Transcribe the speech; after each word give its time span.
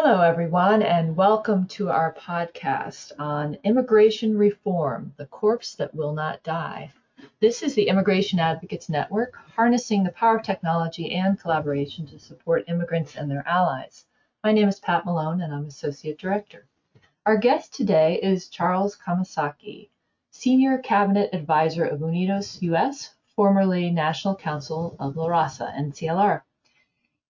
Hello, 0.00 0.20
everyone, 0.20 0.80
and 0.80 1.16
welcome 1.16 1.66
to 1.66 1.90
our 1.90 2.14
podcast 2.14 3.10
on 3.18 3.58
immigration 3.64 4.38
reform, 4.38 5.12
the 5.16 5.26
corpse 5.26 5.74
that 5.74 5.92
will 5.92 6.12
not 6.12 6.40
die. 6.44 6.92
This 7.40 7.64
is 7.64 7.74
the 7.74 7.88
Immigration 7.88 8.38
Advocates 8.38 8.88
Network, 8.88 9.34
harnessing 9.56 10.04
the 10.04 10.12
power 10.12 10.36
of 10.36 10.44
technology 10.44 11.16
and 11.16 11.36
collaboration 11.40 12.06
to 12.06 12.18
support 12.20 12.68
immigrants 12.68 13.16
and 13.16 13.28
their 13.28 13.42
allies. 13.44 14.04
My 14.44 14.52
name 14.52 14.68
is 14.68 14.78
Pat 14.78 15.04
Malone, 15.04 15.40
and 15.40 15.52
I'm 15.52 15.66
Associate 15.66 16.16
Director. 16.16 16.64
Our 17.26 17.36
guest 17.36 17.74
today 17.74 18.20
is 18.22 18.46
Charles 18.46 18.96
Kamasaki, 18.96 19.88
Senior 20.30 20.78
Cabinet 20.78 21.30
Advisor 21.32 21.84
of 21.84 21.98
Unidos 21.98 22.62
US, 22.62 23.16
formerly 23.34 23.90
National 23.90 24.36
Council 24.36 24.94
of 25.00 25.16
La 25.16 25.26
Raza, 25.26 25.76
NCLR. 25.76 26.42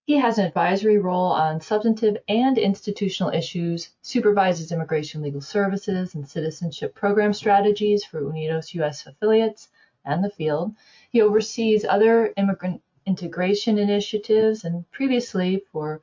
He 0.09 0.17
has 0.17 0.39
an 0.39 0.47
advisory 0.47 0.97
role 0.97 1.33
on 1.33 1.61
substantive 1.61 2.17
and 2.31 2.57
institutional 2.57 3.31
issues, 3.31 3.91
supervises 4.01 4.73
immigration 4.73 5.21
legal 5.21 5.43
services 5.43 6.15
and 6.15 6.27
citizenship 6.27 6.95
program 6.95 7.35
strategies 7.35 8.05
for 8.05 8.23
Unidos 8.23 8.73
US 8.73 9.07
affiliates 9.07 9.69
and 10.07 10.25
the 10.25 10.31
field. 10.31 10.75
He 11.11 11.21
oversees 11.21 11.85
other 11.85 12.33
immigrant 12.39 12.81
integration 13.05 13.77
initiatives, 13.77 14.65
and 14.65 14.91
previously, 14.93 15.63
for 15.71 16.01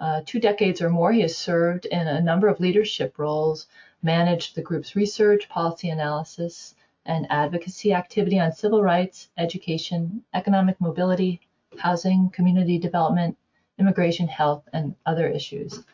uh, 0.00 0.22
two 0.26 0.40
decades 0.40 0.82
or 0.82 0.90
more, 0.90 1.12
he 1.12 1.20
has 1.20 1.36
served 1.36 1.86
in 1.86 2.08
a 2.08 2.20
number 2.20 2.48
of 2.48 2.58
leadership 2.58 3.20
roles, 3.20 3.68
managed 4.02 4.56
the 4.56 4.62
group's 4.62 4.96
research, 4.96 5.48
policy 5.48 5.90
analysis, 5.90 6.74
and 7.06 7.24
advocacy 7.30 7.92
activity 7.92 8.40
on 8.40 8.50
civil 8.50 8.82
rights, 8.82 9.28
education, 9.38 10.24
economic 10.34 10.80
mobility, 10.80 11.40
housing, 11.78 12.30
community 12.30 12.78
development, 12.78 13.36
immigration, 13.78 14.28
health, 14.28 14.68
and 14.72 14.94
other 15.06 15.28
issues. 15.28 15.84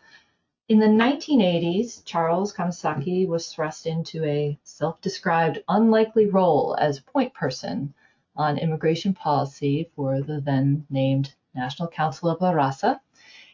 In 0.68 0.78
the 0.78 0.86
1980s, 0.86 2.04
Charles 2.04 2.52
Kamasaki 2.52 3.26
was 3.26 3.52
thrust 3.52 3.86
into 3.86 4.24
a 4.24 4.58
self 4.62 5.00
described 5.00 5.64
unlikely 5.68 6.26
role 6.26 6.76
as 6.78 7.00
point 7.00 7.34
person 7.34 7.92
on 8.36 8.58
immigration 8.58 9.12
policy 9.12 9.90
for 9.96 10.20
the 10.20 10.40
then 10.40 10.86
named 10.88 11.34
National 11.54 11.88
Council 11.88 12.28
of 12.28 12.40
La 12.40 12.52
Raza. 12.52 13.00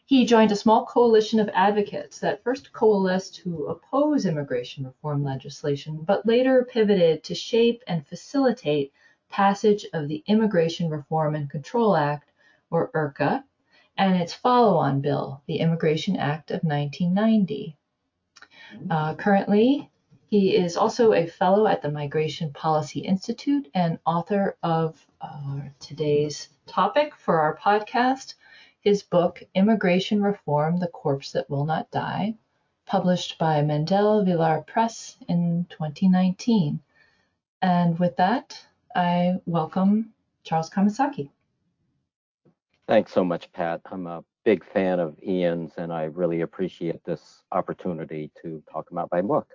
He 0.04 0.26
joined 0.26 0.52
a 0.52 0.56
small 0.56 0.84
coalition 0.84 1.40
of 1.40 1.48
advocates 1.54 2.20
that 2.20 2.42
first 2.44 2.72
coalesced 2.72 3.34
to 3.36 3.66
oppose 3.66 4.26
immigration 4.26 4.84
reform 4.84 5.24
legislation, 5.24 6.02
but 6.04 6.26
later 6.26 6.64
pivoted 6.70 7.24
to 7.24 7.34
shape 7.34 7.82
and 7.86 8.06
facilitate 8.06 8.92
passage 9.28 9.86
of 9.92 10.06
the 10.06 10.22
Immigration 10.26 10.90
Reform 10.90 11.34
and 11.34 11.50
Control 11.50 11.96
Act, 11.96 12.30
or 12.70 12.90
IRCA, 12.92 13.42
and 13.98 14.16
its 14.16 14.34
follow-on 14.34 15.00
bill, 15.00 15.42
the 15.46 15.56
Immigration 15.56 16.16
Act 16.16 16.50
of 16.50 16.62
1990. 16.62 17.76
Uh, 18.90 19.14
currently, 19.14 19.90
he 20.28 20.56
is 20.56 20.76
also 20.76 21.12
a 21.12 21.26
fellow 21.26 21.66
at 21.66 21.82
the 21.82 21.90
Migration 21.90 22.52
Policy 22.52 23.00
Institute 23.00 23.68
and 23.74 23.98
author 24.04 24.56
of 24.62 25.06
uh, 25.20 25.60
today's 25.78 26.48
topic 26.66 27.14
for 27.14 27.40
our 27.40 27.56
podcast, 27.56 28.34
his 28.80 29.02
book, 29.02 29.42
Immigration 29.54 30.22
Reform 30.22 30.78
The 30.78 30.88
Corpse 30.88 31.32
That 31.32 31.48
Will 31.48 31.64
Not 31.64 31.90
Die, 31.90 32.34
published 32.86 33.38
by 33.38 33.62
Mandel 33.62 34.24
Vilar 34.24 34.66
Press 34.66 35.16
in 35.28 35.66
2019. 35.70 36.80
And 37.62 37.98
with 37.98 38.16
that, 38.16 38.66
I 38.94 39.40
welcome 39.46 40.12
Charles 40.42 40.70
Kamasaki. 40.70 41.30
Thanks 42.88 43.12
so 43.12 43.24
much, 43.24 43.50
Pat. 43.52 43.80
I'm 43.90 44.06
a 44.06 44.24
big 44.44 44.64
fan 44.64 45.00
of 45.00 45.16
IAN's, 45.20 45.72
and 45.76 45.92
I 45.92 46.04
really 46.04 46.42
appreciate 46.42 47.04
this 47.04 47.42
opportunity 47.50 48.30
to 48.42 48.62
talk 48.70 48.90
about 48.92 49.08
my 49.10 49.22
book. 49.22 49.48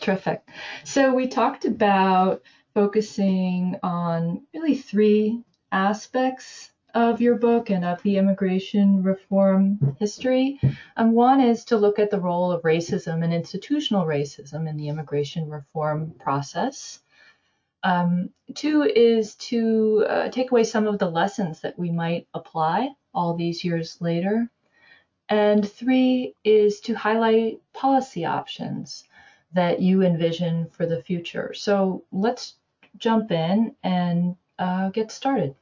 Terrific. 0.00 0.42
So 0.84 1.14
we 1.14 1.28
talked 1.28 1.66
about 1.66 2.42
focusing 2.72 3.76
on 3.82 4.46
really 4.54 4.76
three 4.76 5.42
aspects 5.72 6.70
of 6.94 7.20
your 7.20 7.36
book 7.36 7.70
and 7.70 7.84
of 7.84 8.02
the 8.02 8.16
immigration 8.16 9.02
reform 9.02 9.96
history. 9.98 10.58
And 10.96 11.12
one 11.12 11.40
is 11.40 11.66
to 11.66 11.76
look 11.76 11.98
at 11.98 12.10
the 12.10 12.20
role 12.20 12.50
of 12.50 12.62
racism 12.62 13.22
and 13.22 13.32
institutional 13.32 14.06
racism 14.06 14.68
in 14.68 14.76
the 14.76 14.88
immigration 14.88 15.50
reform 15.50 16.14
process. 16.18 17.00
Um, 17.82 18.30
two 18.54 18.82
is 18.82 19.34
to 19.36 20.04
uh, 20.08 20.28
take 20.28 20.50
away 20.50 20.64
some 20.64 20.86
of 20.86 20.98
the 20.98 21.10
lessons 21.10 21.60
that 21.60 21.78
we 21.78 21.90
might 21.90 22.26
apply 22.34 22.90
all 23.14 23.34
these 23.34 23.64
years 23.64 24.00
later. 24.00 24.50
And 25.28 25.68
three 25.68 26.34
is 26.44 26.80
to 26.80 26.94
highlight 26.94 27.60
policy 27.72 28.24
options 28.24 29.04
that 29.52 29.80
you 29.80 30.02
envision 30.02 30.68
for 30.70 30.86
the 30.86 31.02
future. 31.02 31.54
So 31.54 32.04
let's 32.12 32.54
jump 32.98 33.30
in 33.30 33.74
and 33.82 34.36
uh, 34.58 34.90
get 34.90 35.10
started. 35.10 35.54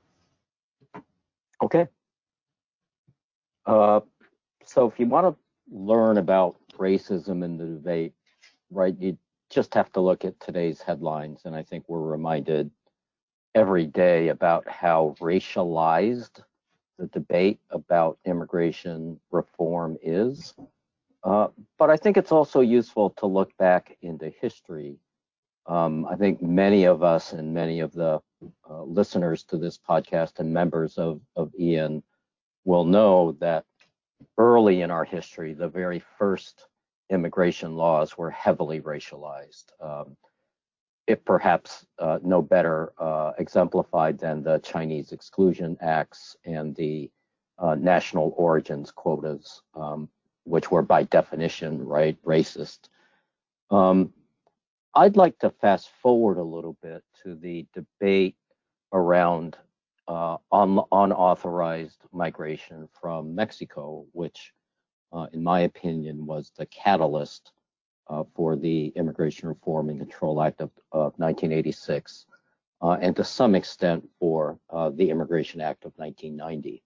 Okay. 1.63 1.87
Uh, 3.67 4.01
so 4.65 4.87
if 4.87 4.99
you 4.99 5.07
want 5.07 5.27
to 5.27 5.41
learn 5.71 6.19
about 6.19 6.57
racism 6.79 7.45
in 7.45 7.59
the 7.59 7.67
debate, 7.67 8.15
right, 8.71 8.95
you 8.99 9.19
just 9.51 9.75
have 9.75 9.91
to 9.93 10.01
look 10.01 10.25
at 10.25 10.39
today's 10.41 10.81
headlines, 10.81 11.43
and 11.45 11.55
I 11.55 11.63
think 11.63 11.85
we're 11.89 12.01
reminded 12.01 12.71
every 13.55 13.87
day 13.87 14.29
about 14.29 14.69
how 14.69 15.15
racialized 15.21 16.43
the 16.99 17.07
debate 17.07 17.61
about 17.71 18.19
immigration 18.25 19.21
reform 19.31 19.97
is. 20.03 20.55
Uh, 21.25 21.49
but 21.79 21.91
I 21.91 21.97
think 21.97 22.17
it's 22.17 22.33
also 22.33 22.61
useful 22.61 23.11
to 23.19 23.27
look 23.27 23.57
back 23.57 23.97
into 24.03 24.31
history. 24.41 24.99
Um, 25.67 26.07
I 26.07 26.17
think 26.17 26.41
many 26.41 26.85
of 26.85 27.03
us 27.03 27.33
and 27.33 27.53
many 27.53 27.81
of 27.81 27.93
the 27.93 28.21
uh, 28.71 28.83
listeners 28.83 29.45
to 29.45 29.59
this 29.59 29.79
podcast 29.79 30.39
and 30.39 30.53
members 30.53 30.99
of, 30.99 31.21
of 31.37 31.53
IAN 31.59 32.03
will 32.65 32.85
know 32.85 33.33
that 33.41 33.65
early 34.37 34.83
in 34.83 34.91
our 34.91 35.05
history, 35.05 35.53
the 35.53 35.69
very 35.69 36.03
first 36.19 36.67
immigration 37.11 37.77
laws 37.77 38.17
were 38.19 38.31
heavily 38.31 38.81
racialized. 38.81 39.65
Um, 39.81 40.17
it 41.07 41.25
perhaps 41.25 41.87
uh, 41.99 42.19
no 42.23 42.43
better 42.43 42.93
uh, 42.99 43.33
exemplified 43.39 44.19
than 44.19 44.43
the 44.43 44.59
Chinese 44.59 45.13
Exclusion 45.13 45.77
Acts 45.81 46.37
and 46.45 46.77
the 46.77 47.11
uh, 47.59 47.75
national 47.75 48.35
origins 48.37 48.91
quotas, 48.91 49.63
um, 49.75 50.09
which 50.45 50.71
were 50.71 50.83
by 50.83 51.05
definition 51.05 51.85
right 51.85 52.17
racist. 52.25 52.91
Um, 53.71 54.13
I'd 54.95 55.17
like 55.17 55.39
to 55.39 55.51
fast 55.51 55.91
forward 56.03 56.39
a 56.39 56.43
little 56.43 56.77
bit 56.83 57.03
to 57.23 57.35
the 57.35 57.67
debate 57.73 58.37
around 58.93 59.57
uh, 60.09 60.37
un- 60.53 60.81
unauthorized 60.93 62.03
migration 62.13 62.89
from 63.01 63.35
Mexico, 63.35 64.07
which 64.13 64.53
in 65.33 65.43
my 65.43 65.61
opinion, 65.61 66.27
was 66.27 66.53
the 66.57 66.67
catalyst 66.67 67.53
uh, 68.09 68.25
for 68.35 68.57
the 68.57 68.89
Immigration 68.97 69.49
Reform 69.49 69.91
and 69.91 69.99
Control 69.99 70.43
Act 70.43 70.61
of, 70.61 70.71
of 70.93 71.13
1986, 71.19 72.27
uh, 72.81 72.93
and 73.01 73.15
to 73.17 73.25
some 73.25 73.55
extent 73.55 74.09
for 74.19 74.59
uh, 74.71 74.91
the 74.91 75.11
Immigration 75.11 75.61
Act 75.61 75.85
of 75.85 75.93
1990. 75.97 76.83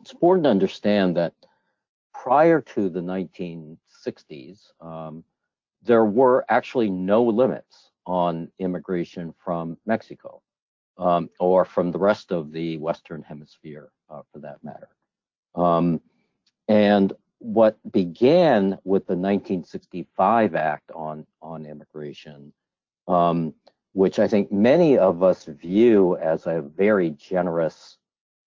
It's 0.00 0.12
important 0.12 0.44
to 0.44 0.50
understand 0.50 1.16
that 1.16 1.34
prior 2.12 2.60
to 2.60 2.88
the 2.88 3.00
1960s, 3.00 4.60
um, 4.80 5.24
there 5.82 6.04
were 6.04 6.44
actually 6.48 6.90
no 6.90 7.24
limits 7.24 7.90
on 8.06 8.50
immigration 8.58 9.34
from 9.44 9.76
Mexico 9.86 10.42
um, 10.98 11.30
or 11.38 11.64
from 11.64 11.90
the 11.92 11.98
rest 11.98 12.32
of 12.32 12.52
the 12.52 12.76
Western 12.78 13.22
Hemisphere, 13.22 13.90
uh, 14.10 14.22
for 14.32 14.40
that 14.40 14.62
matter. 14.62 14.88
Um, 15.54 16.00
and 16.68 17.12
what 17.38 17.78
began 17.92 18.78
with 18.84 19.06
the 19.06 19.16
1965 19.16 20.54
Act 20.54 20.90
on 20.94 21.26
on 21.40 21.66
immigration, 21.66 22.52
um, 23.06 23.54
which 23.92 24.18
I 24.18 24.28
think 24.28 24.50
many 24.50 24.98
of 24.98 25.22
us 25.22 25.44
view 25.44 26.16
as 26.16 26.46
a 26.46 26.62
very 26.62 27.10
generous 27.10 27.98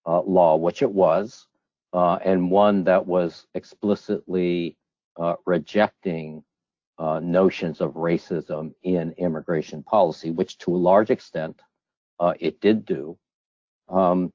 uh, 0.05 0.21
law, 0.21 0.55
which 0.55 0.81
it 0.81 0.91
was, 0.91 1.47
uh, 1.93 2.19
and 2.23 2.51
one 2.51 2.83
that 2.85 3.05
was 3.05 3.47
explicitly 3.53 4.77
uh, 5.17 5.35
rejecting 5.45 6.43
uh, 6.97 7.19
notions 7.19 7.81
of 7.81 7.93
racism 7.93 8.73
in 8.83 9.13
immigration 9.17 9.83
policy, 9.83 10.31
which 10.31 10.57
to 10.59 10.75
a 10.75 10.77
large 10.77 11.09
extent 11.09 11.61
uh, 12.19 12.33
it 12.39 12.59
did 12.59 12.85
do, 12.85 13.17
um, 13.89 14.31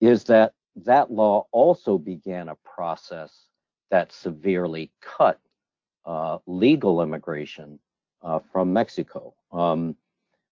is 0.00 0.24
that 0.24 0.52
that 0.76 1.10
law 1.10 1.46
also 1.52 1.98
began 1.98 2.48
a 2.48 2.56
process 2.64 3.47
that 3.90 4.12
severely 4.12 4.90
cut 5.00 5.40
uh, 6.04 6.38
legal 6.46 7.02
immigration 7.02 7.78
uh, 8.22 8.40
from 8.52 8.72
Mexico, 8.72 9.34
um, 9.52 9.96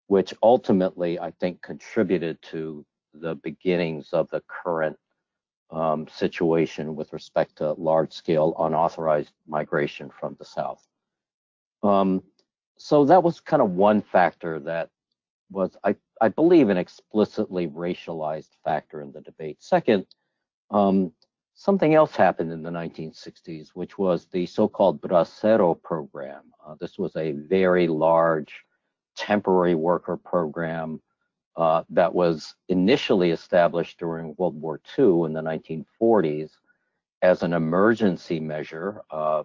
which 0.06 0.34
ultimately 0.42 1.18
I 1.18 1.30
think 1.32 1.62
contributed 1.62 2.40
to 2.42 2.84
the 3.14 3.34
beginnings 3.34 4.10
of 4.12 4.28
the 4.30 4.42
current 4.46 4.96
um, 5.70 6.06
situation 6.08 6.94
with 6.94 7.12
respect 7.12 7.56
to 7.56 7.72
large 7.72 8.12
scale 8.12 8.54
unauthorized 8.58 9.32
migration 9.48 10.10
from 10.10 10.36
the 10.38 10.44
South. 10.44 10.86
Um, 11.82 12.22
so 12.78 13.04
that 13.06 13.22
was 13.22 13.40
kind 13.40 13.62
of 13.62 13.70
one 13.70 14.02
factor 14.02 14.60
that 14.60 14.90
was, 15.50 15.76
I, 15.82 15.96
I 16.20 16.28
believe, 16.28 16.68
an 16.68 16.76
explicitly 16.76 17.68
racialized 17.68 18.50
factor 18.64 19.00
in 19.00 19.12
the 19.12 19.20
debate. 19.22 19.62
Second, 19.62 20.06
um, 20.70 21.12
something 21.56 21.94
else 21.94 22.14
happened 22.14 22.52
in 22.52 22.62
the 22.62 22.70
1960s, 22.70 23.70
which 23.70 23.98
was 23.98 24.26
the 24.26 24.46
so-called 24.46 25.00
Bracero 25.00 25.74
program. 25.82 26.42
Uh, 26.64 26.76
this 26.78 26.98
was 26.98 27.16
a 27.16 27.32
very 27.32 27.88
large 27.88 28.62
temporary 29.16 29.74
worker 29.74 30.18
program 30.18 31.00
uh, 31.56 31.82
that 31.88 32.14
was 32.14 32.54
initially 32.68 33.30
established 33.30 33.98
during 33.98 34.34
World 34.36 34.60
War 34.60 34.80
II 34.98 35.24
in 35.24 35.32
the 35.32 35.40
1940s 35.40 36.50
as 37.22 37.42
an 37.42 37.54
emergency 37.54 38.38
measure 38.38 39.00
uh, 39.10 39.42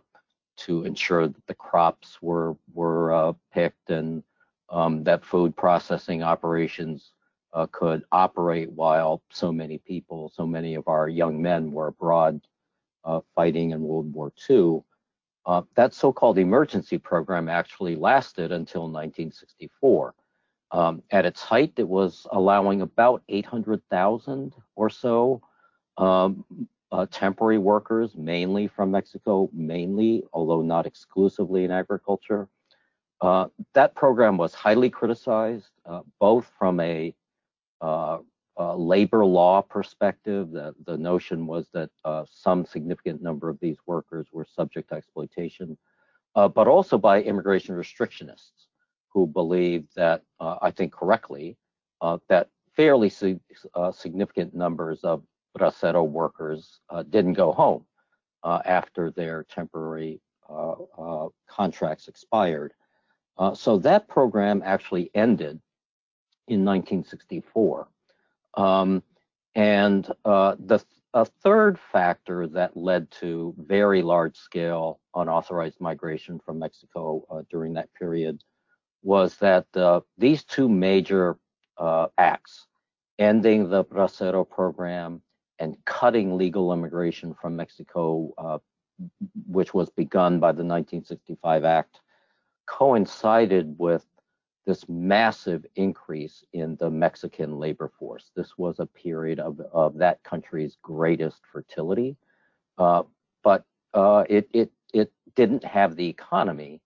to 0.58 0.84
ensure 0.84 1.28
that 1.28 1.48
the 1.48 1.56
crops 1.56 2.22
were 2.22 2.58
were 2.74 3.14
uh, 3.14 3.34
picked 3.54 3.90
and 3.90 4.22
um, 4.70 5.06
that 5.06 5.24
food 5.24 5.56
processing 5.56 6.22
operations 6.22 7.14
uh, 7.54 7.68
could 7.72 8.04
operate 8.12 8.72
while 8.72 9.22
so 9.30 9.52
many 9.52 9.78
people, 9.78 10.32
so 10.34 10.46
many 10.46 10.76
of 10.76 10.88
our 10.88 11.10
young 11.10 11.42
men 11.42 11.72
were 11.72 11.88
abroad 11.88 12.42
uh, 13.04 13.20
fighting 13.36 13.72
in 13.72 13.82
World 13.82 14.14
War 14.14 14.32
II. 14.50 14.84
Uh, 15.46 15.64
that 15.76 15.94
so-called 15.94 16.38
emergency 16.38 16.98
program 16.98 17.50
actually 17.50 17.96
lasted 17.96 18.52
until 18.52 18.82
1964. 18.82 20.14
Um, 20.72 21.04
at 21.12 21.26
its 21.26 21.42
height, 21.42 21.74
it 21.78 21.88
was 21.88 22.28
allowing 22.32 22.82
about 22.82 23.24
800,000 23.28 24.54
or 24.76 24.90
so 24.90 25.42
um, 25.98 26.46
uh, 26.92 27.06
temporary 27.12 27.58
workers, 27.58 28.16
mainly 28.16 28.68
from 28.68 28.92
Mexico, 28.92 29.50
mainly, 29.54 30.24
although 30.34 30.62
not 30.62 30.86
exclusively 30.86 31.64
in 31.64 31.72
agriculture. 31.72 32.48
Uh, 33.22 33.48
that 33.74 33.96
program 33.96 34.38
was 34.38 34.54
highly 34.54 34.90
criticized, 34.90 35.70
uh, 35.86 36.02
both 36.20 36.52
from 36.58 36.80
a, 36.80 37.08
a, 37.10 37.14
Uh, 37.82 38.76
labor 38.76 39.26
law 39.26 39.62
perspective. 39.62 40.52
The, 40.52 40.76
the 40.86 40.98
notion 40.98 41.48
was 41.48 41.68
that 41.74 41.90
uh, 42.06 42.26
some 42.30 42.66
significant 42.66 43.22
number 43.22 43.50
of 43.50 43.58
these 43.60 43.78
workers 43.88 44.28
were 44.32 44.46
subject 44.46 44.90
to 44.90 44.96
exploitation, 44.96 45.78
uh, 46.36 46.48
but 46.48 46.68
also 46.68 46.98
by 46.98 47.24
immigration 47.24 47.76
restrictionists 47.76 48.68
who 49.10 49.26
believed 49.26 49.88
that, 49.96 50.22
uh, 50.40 50.58
I 50.62 50.70
think 50.70 50.94
correctly, 50.94 51.58
uh, 52.02 52.18
that 52.30 52.50
fairly 52.76 53.10
significant 53.10 54.54
numbers 54.54 55.00
of 55.04 55.24
Bracero 55.58 56.08
workers 56.08 56.82
didn't 57.10 57.34
go 57.34 57.52
home 57.54 57.86
after 58.44 59.12
their 59.12 59.44
temporary 59.50 60.22
contracts 61.48 62.08
expired. 62.08 62.74
Uh, 63.38 63.56
so 63.56 63.78
that 63.78 64.08
program 64.08 64.62
actually 64.64 65.10
ended 65.16 65.60
in 66.48 66.66
1964. 66.66 67.88
Um, 68.56 69.04
and 69.56 70.10
uh, 70.26 70.56
the 70.60 70.84
a 71.14 71.26
third 71.26 71.78
factor 71.78 72.48
that 72.48 72.78
led 72.78 73.12
to 73.12 73.54
very 73.58 74.02
large 74.02 74.38
scale 74.38 75.00
unauthorized 75.14 75.80
migration 75.82 76.40
from 76.40 76.60
Mexico 76.60 77.26
uh, 77.30 77.42
during 77.50 77.74
that 77.74 77.94
period 77.94 78.42
was 79.04 79.36
that 79.38 79.66
uh, 79.76 80.00
these 80.18 80.44
two 80.44 80.70
major 80.70 81.38
uh, 81.78 82.08
acts, 82.18 82.68
ending 83.20 83.70
the 83.70 83.84
Bracero 83.84 84.48
program 84.48 85.22
and 85.60 85.76
cutting 85.86 86.38
legal 86.38 86.72
immigration 86.72 87.34
from 87.34 87.56
Mexico, 87.56 88.34
uh, 88.38 88.60
which 89.48 89.74
was 89.74 89.90
begun 89.90 90.40
by 90.40 90.52
the 90.52 90.64
1965 90.64 91.66
Act, 91.66 92.00
coincided 92.68 93.76
with 93.78 94.06
this 94.66 94.88
massive 94.88 95.66
increase 95.76 96.44
in 96.54 96.76
the 96.78 96.90
Mexican 96.90 97.58
labor 97.58 97.92
force. 97.98 98.32
This 98.36 98.58
was 98.58 98.80
a 98.80 98.86
period 98.86 99.40
of, 99.40 99.60
of 99.72 99.98
that 99.98 100.24
country's 100.24 100.78
greatest 100.82 101.42
fertility, 101.52 102.16
uh, 102.78 103.04
but 103.44 103.66
uh, 103.94 104.24
it, 104.30 104.48
it, 104.54 104.72
it 104.94 105.12
didn't 105.36 105.64
have 105.64 105.96
the 105.96 106.08
economy 106.08 106.82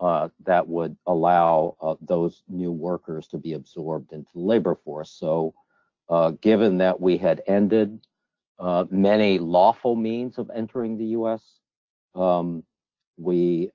uh, 0.00 0.28
that 0.44 0.66
would 0.66 0.96
allow 1.06 1.76
uh, 1.82 1.94
those 2.00 2.42
new 2.48 2.72
workers 2.72 3.26
to 3.28 3.36
be 3.38 3.52
absorbed 3.52 4.12
into 4.12 4.30
the 4.34 4.40
labor 4.40 4.74
force. 4.74 5.10
So, 5.10 5.54
uh, 6.08 6.32
given 6.40 6.78
that 6.78 7.00
we 7.00 7.18
had 7.18 7.42
ended 7.46 8.00
uh, 8.58 8.86
many 8.90 9.38
lawful 9.38 9.94
means 9.94 10.38
of 10.38 10.50
entering 10.54 10.96
the 10.96 11.04
U.S., 11.06 11.42
um, 12.14 12.64
we 13.16 13.70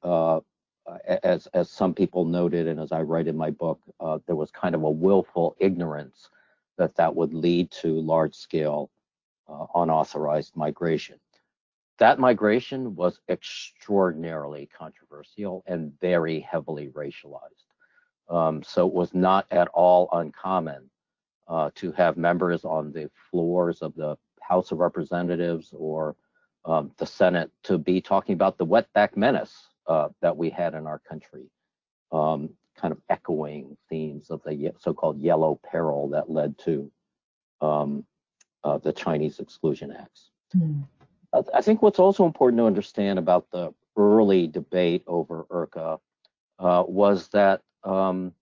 as 1.24 1.48
as 1.48 1.70
some 1.70 1.94
people 1.94 2.26
noted, 2.26 2.68
and 2.68 2.80
as 2.80 2.92
I 2.92 3.02
write 3.02 3.28
in 3.28 3.38
my 3.38 3.50
book, 3.50 3.80
uh, 4.00 4.20
there 4.28 4.36
was 4.36 4.52
kind 4.52 4.76
of 4.76 4.84
a 4.84 4.90
willful 4.90 5.56
ignorance 5.60 6.30
that 6.78 6.96
that 6.96 7.16
would 7.16 7.34
lead 7.34 7.72
to 7.72 8.00
large 8.02 8.36
scale 8.36 8.90
uh, 9.48 9.66
unauthorized 9.76 10.56
migration. 10.56 11.20
That 11.98 12.20
migration 12.20 12.96
was 12.96 13.20
extraordinarily 13.30 14.70
controversial 14.78 15.64
and 15.66 15.98
very 16.02 16.42
heavily 16.42 16.90
racialized. 16.90 17.64
Um, 18.30 18.64
so 18.64 18.88
it 18.88 18.94
was 18.94 19.14
not 19.14 19.46
at 19.52 19.70
all 19.70 20.10
uncommon 20.12 20.90
uh, 21.48 21.70
to 21.76 21.92
have 21.94 22.18
members 22.18 22.66
on 22.66 22.92
the 22.92 23.10
floors 23.30 23.82
of 23.82 23.96
the 23.96 24.18
House 24.42 24.72
of 24.72 24.80
Representatives 24.80 25.70
or 25.74 26.16
um, 26.66 26.92
the 26.98 27.06
Senate 27.06 27.52
to 27.64 27.78
be 27.78 28.02
talking 28.02 28.34
about 28.34 28.58
the 28.58 28.66
wetback 28.66 29.16
menace 29.16 29.68
uh, 29.88 30.10
that 30.22 30.36
we 30.36 30.50
had 30.50 30.74
in 30.74 30.88
our 30.88 31.00
country, 31.00 31.50
um, 32.12 32.50
kind 32.76 32.92
of 32.92 33.00
echoing 33.10 33.78
themes 33.90 34.30
of 34.30 34.42
the 34.44 34.72
so-called 34.80 35.20
yellow 35.20 35.60
peril 35.70 36.10
that 36.10 36.30
led 36.30 36.58
to 36.60 36.92
um, 37.62 38.06
uh, 38.64 38.78
the 38.78 38.92
Chinese 38.92 39.40
Exclusion 39.40 39.92
Acts. 39.92 40.30
Mm. 40.56 40.84
I 41.54 41.62
think 41.62 41.82
what's 41.82 42.00
also 42.00 42.26
important 42.26 42.60
to 42.60 42.66
understand 42.66 43.20
about 43.20 43.52
the 43.52 43.74
early 43.98 44.48
debate 44.48 45.04
over 45.06 45.46
IRCA 45.52 46.00
uh, 46.60 46.84
was 46.88 47.28
that 47.30 47.62
um, 47.84 48.34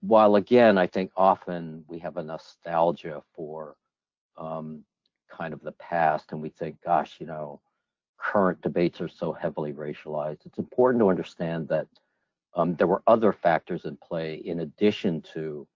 while 0.00 0.36
again, 0.36 0.78
I 0.78 0.86
think 0.86 1.10
often 1.16 1.84
we 1.88 1.98
have 2.00 2.16
a 2.16 2.22
nostalgia 2.22 3.22
for 3.34 3.76
um, 4.36 4.84
kind 5.30 5.52
of 5.52 5.62
the 5.62 5.72
past 5.72 6.32
and 6.32 6.42
we 6.42 6.50
think, 6.50 6.76
gosh, 6.84 7.16
you 7.18 7.26
know, 7.26 7.60
current 8.18 8.60
debates 8.62 9.00
are 9.00 9.08
so 9.08 9.32
heavily 9.32 9.72
racialized, 9.72 10.44
it's 10.44 10.58
important 10.58 11.00
to 11.02 11.10
understand 11.10 11.68
that 11.68 11.86
um, 12.54 12.74
there 12.76 12.86
were 12.86 13.02
other 13.06 13.32
factors 13.32 13.84
in 13.84 13.96
play 13.96 14.36
in 14.36 14.60
addition 14.60 15.22
to, 15.34 15.66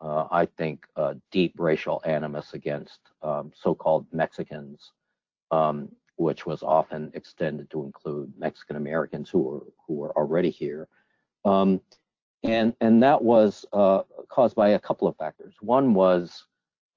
uh, 0.00 0.26
I 0.30 0.46
think, 0.46 0.86
uh, 0.96 1.14
deep 1.30 1.54
racial 1.58 2.02
animus 2.04 2.54
against 2.54 2.98
um, 3.22 3.52
so-called 3.54 4.06
Mexicans, 4.12 4.92
um, 5.50 5.90
which 6.16 6.46
was 6.46 6.62
often 6.62 7.10
extended 7.14 7.70
to 7.70 7.84
include 7.84 8.32
Mexican 8.38 8.76
Americans 8.76 9.28
who 9.28 9.40
were 9.40 9.62
who 9.86 9.94
were 9.94 10.16
already 10.16 10.50
here, 10.50 10.88
um, 11.44 11.80
and 12.42 12.74
and 12.80 13.02
that 13.02 13.22
was 13.22 13.66
uh, 13.72 14.02
caused 14.28 14.56
by 14.56 14.70
a 14.70 14.78
couple 14.78 15.06
of 15.06 15.16
factors. 15.16 15.54
One 15.60 15.92
was 15.92 16.44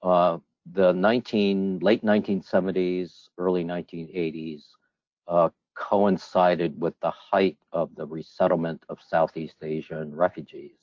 uh, 0.02 0.38
the 0.72 0.94
19 0.94 1.80
late 1.80 2.04
1970s, 2.04 3.30
early 3.38 3.66
1980s 3.66 4.64
uh, 5.28 5.50
coincided 5.76 6.80
with 6.80 6.94
the 7.02 7.12
height 7.12 7.58
of 7.72 7.94
the 7.96 8.06
resettlement 8.06 8.84
of 8.90 8.98
Southeast 9.08 9.58
Asian 9.62 10.16
refugees 10.16 10.80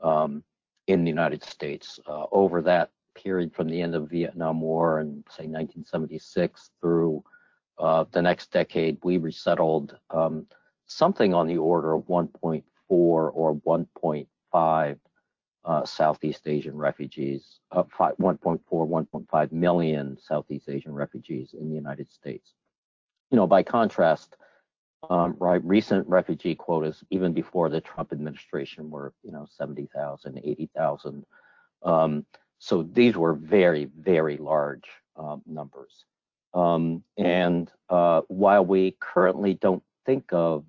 um, 0.00 0.42
in 0.86 1.04
the 1.04 1.10
United 1.10 1.42
States. 1.44 1.98
Uh, 2.06 2.26
over 2.32 2.62
that 2.62 2.90
period 3.14 3.54
from 3.54 3.68
the 3.68 3.80
end 3.80 3.94
of 3.94 4.02
the 4.02 4.08
Vietnam 4.08 4.60
War 4.60 4.98
and 4.98 5.24
say 5.28 5.44
1976 5.44 6.70
through 6.80 7.22
uh, 7.78 8.04
the 8.12 8.22
next 8.22 8.50
decade, 8.50 8.98
we 9.02 9.18
resettled 9.18 9.96
um, 10.10 10.46
something 10.86 11.34
on 11.34 11.46
the 11.46 11.58
order 11.58 11.92
of 11.92 12.04
1.4 12.04 12.62
or 12.88 13.60
1.5 13.66 14.98
uh, 15.66 15.84
Southeast 15.84 16.42
Asian 16.46 16.76
refugees, 16.76 17.60
uh, 17.72 17.82
1.4, 17.82 18.60
1.5 18.70 19.52
million 19.52 20.16
Southeast 20.20 20.68
Asian 20.68 20.92
refugees 20.92 21.54
in 21.58 21.68
the 21.68 21.74
United 21.74 22.10
States 22.12 22.52
you 23.34 23.40
know, 23.40 23.48
by 23.48 23.64
contrast, 23.64 24.36
um, 25.10 25.34
right, 25.40 25.60
recent 25.64 26.06
refugee 26.06 26.54
quotas, 26.54 27.02
even 27.10 27.32
before 27.32 27.68
the 27.68 27.80
Trump 27.80 28.12
administration, 28.12 28.88
were 28.88 29.12
you 29.24 29.32
know 29.32 29.44
70,000, 29.58 30.38
80,000. 30.44 31.26
Um, 31.82 32.24
so 32.60 32.84
these 32.84 33.16
were 33.16 33.34
very, 33.34 33.86
very 33.86 34.36
large 34.36 34.84
um, 35.16 35.42
numbers. 35.46 36.04
Um, 36.54 37.02
and 37.18 37.68
uh, 37.88 38.20
while 38.28 38.64
we 38.64 38.96
currently 39.00 39.54
don't 39.54 39.82
think 40.06 40.32
of 40.32 40.64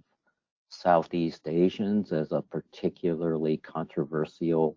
Southeast 0.70 1.48
Asians 1.48 2.12
as 2.12 2.32
a 2.32 2.42
particularly 2.42 3.58
controversial 3.58 4.76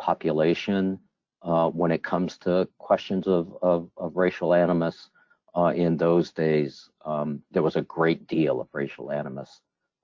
population 0.00 0.98
uh, 1.42 1.70
when 1.70 1.92
it 1.92 2.02
comes 2.02 2.38
to 2.38 2.66
questions 2.78 3.28
of, 3.28 3.56
of, 3.62 3.88
of 3.96 4.16
racial 4.16 4.52
animus, 4.52 5.10
uh, 5.56 5.72
in 5.74 5.96
those 5.96 6.32
days, 6.32 6.88
um, 7.04 7.42
there 7.50 7.62
was 7.62 7.76
a 7.76 7.82
great 7.82 8.26
deal 8.26 8.60
of 8.60 8.68
racial 8.72 9.10
animus 9.10 9.60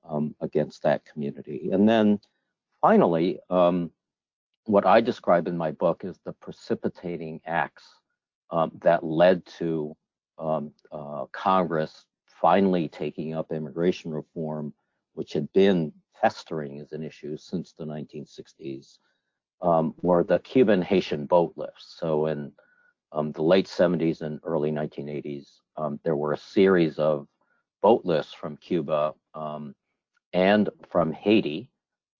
um, 0.08 0.34
against 0.40 0.82
that 0.82 1.04
community. 1.04 1.70
And 1.72 1.88
then 1.88 2.20
finally, 2.80 3.38
um, 3.50 3.90
what 4.64 4.86
I 4.86 5.00
describe 5.00 5.46
in 5.46 5.56
my 5.56 5.70
book 5.70 6.02
is 6.04 6.18
the 6.24 6.32
precipitating 6.32 7.40
acts 7.46 7.84
um, 8.50 8.72
that 8.82 9.04
led 9.04 9.46
to 9.58 9.96
um, 10.38 10.72
uh, 10.92 11.26
Congress 11.32 12.04
finally 12.26 12.88
taking 12.88 13.34
up 13.34 13.52
immigration 13.52 14.10
reform, 14.10 14.72
which 15.14 15.32
had 15.32 15.52
been 15.52 15.92
festering 16.20 16.80
as 16.80 16.92
an 16.92 17.02
issue 17.02 17.36
since 17.36 17.72
the 17.72 17.84
1960s, 17.84 18.98
um, 19.62 19.94
were 20.02 20.24
the 20.24 20.38
Cuban 20.40 20.82
Haitian 20.82 21.26
boat 21.26 21.52
lifts. 21.56 21.96
So 21.98 22.26
in 22.26 22.52
um, 23.16 23.32
the 23.32 23.42
late 23.42 23.66
70s 23.66 24.20
and 24.20 24.40
early 24.44 24.70
1980s, 24.70 25.46
um, 25.78 25.98
there 26.04 26.16
were 26.16 26.34
a 26.34 26.38
series 26.38 26.98
of 26.98 27.26
boat 27.80 28.02
lifts 28.04 28.34
from 28.34 28.58
Cuba 28.58 29.14
um, 29.34 29.74
and 30.34 30.68
from 30.90 31.12
Haiti. 31.12 31.70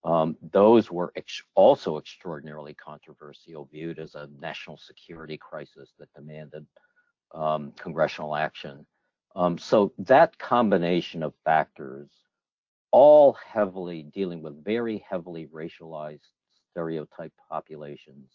Um, 0.04 0.38
those 0.52 0.90
were 0.90 1.12
ex- 1.14 1.42
also 1.54 1.98
extraordinarily 1.98 2.72
controversial, 2.72 3.68
viewed 3.70 3.98
as 3.98 4.14
a 4.14 4.30
national 4.40 4.78
security 4.78 5.36
crisis 5.36 5.92
that 5.98 6.08
demanded 6.14 6.66
um, 7.34 7.72
congressional 7.78 8.34
action. 8.34 8.86
Um, 9.34 9.58
so 9.58 9.92
that 9.98 10.38
combination 10.38 11.22
of 11.22 11.34
factors, 11.44 12.08
all 12.90 13.34
heavily 13.34 14.02
dealing 14.02 14.40
with 14.40 14.64
very 14.64 15.04
heavily 15.06 15.46
racialized 15.52 16.20
stereotyped 16.70 17.36
populations, 17.50 18.30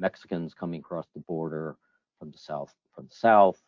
Mexicans 0.00 0.52
coming 0.52 0.80
across 0.80 1.06
the 1.14 1.20
border 1.20 1.76
from 2.22 2.30
the 2.30 2.38
south, 2.38 2.72
from 2.94 3.06
the 3.06 3.14
south, 3.16 3.60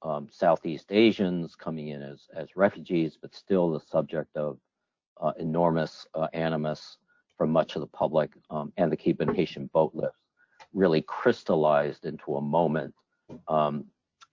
um, 0.00 0.28
Southeast 0.30 0.86
Asians 0.90 1.54
coming 1.54 1.88
in 1.88 2.02
as 2.02 2.26
as 2.34 2.56
refugees, 2.56 3.18
but 3.20 3.34
still 3.34 3.70
the 3.70 3.80
subject 3.80 4.34
of 4.34 4.58
uh, 5.20 5.32
enormous 5.38 6.06
uh, 6.14 6.28
animus 6.32 6.96
from 7.36 7.50
much 7.50 7.76
of 7.76 7.82
the 7.82 7.86
public, 7.86 8.30
um, 8.48 8.72
and 8.78 8.90
the 8.90 8.96
Cuban 8.96 9.34
Haitian 9.34 9.68
boat 9.74 9.94
lifts 9.94 10.22
really 10.72 11.02
crystallized 11.02 12.06
into 12.06 12.36
a 12.36 12.40
moment 12.40 12.94
um, 13.46 13.84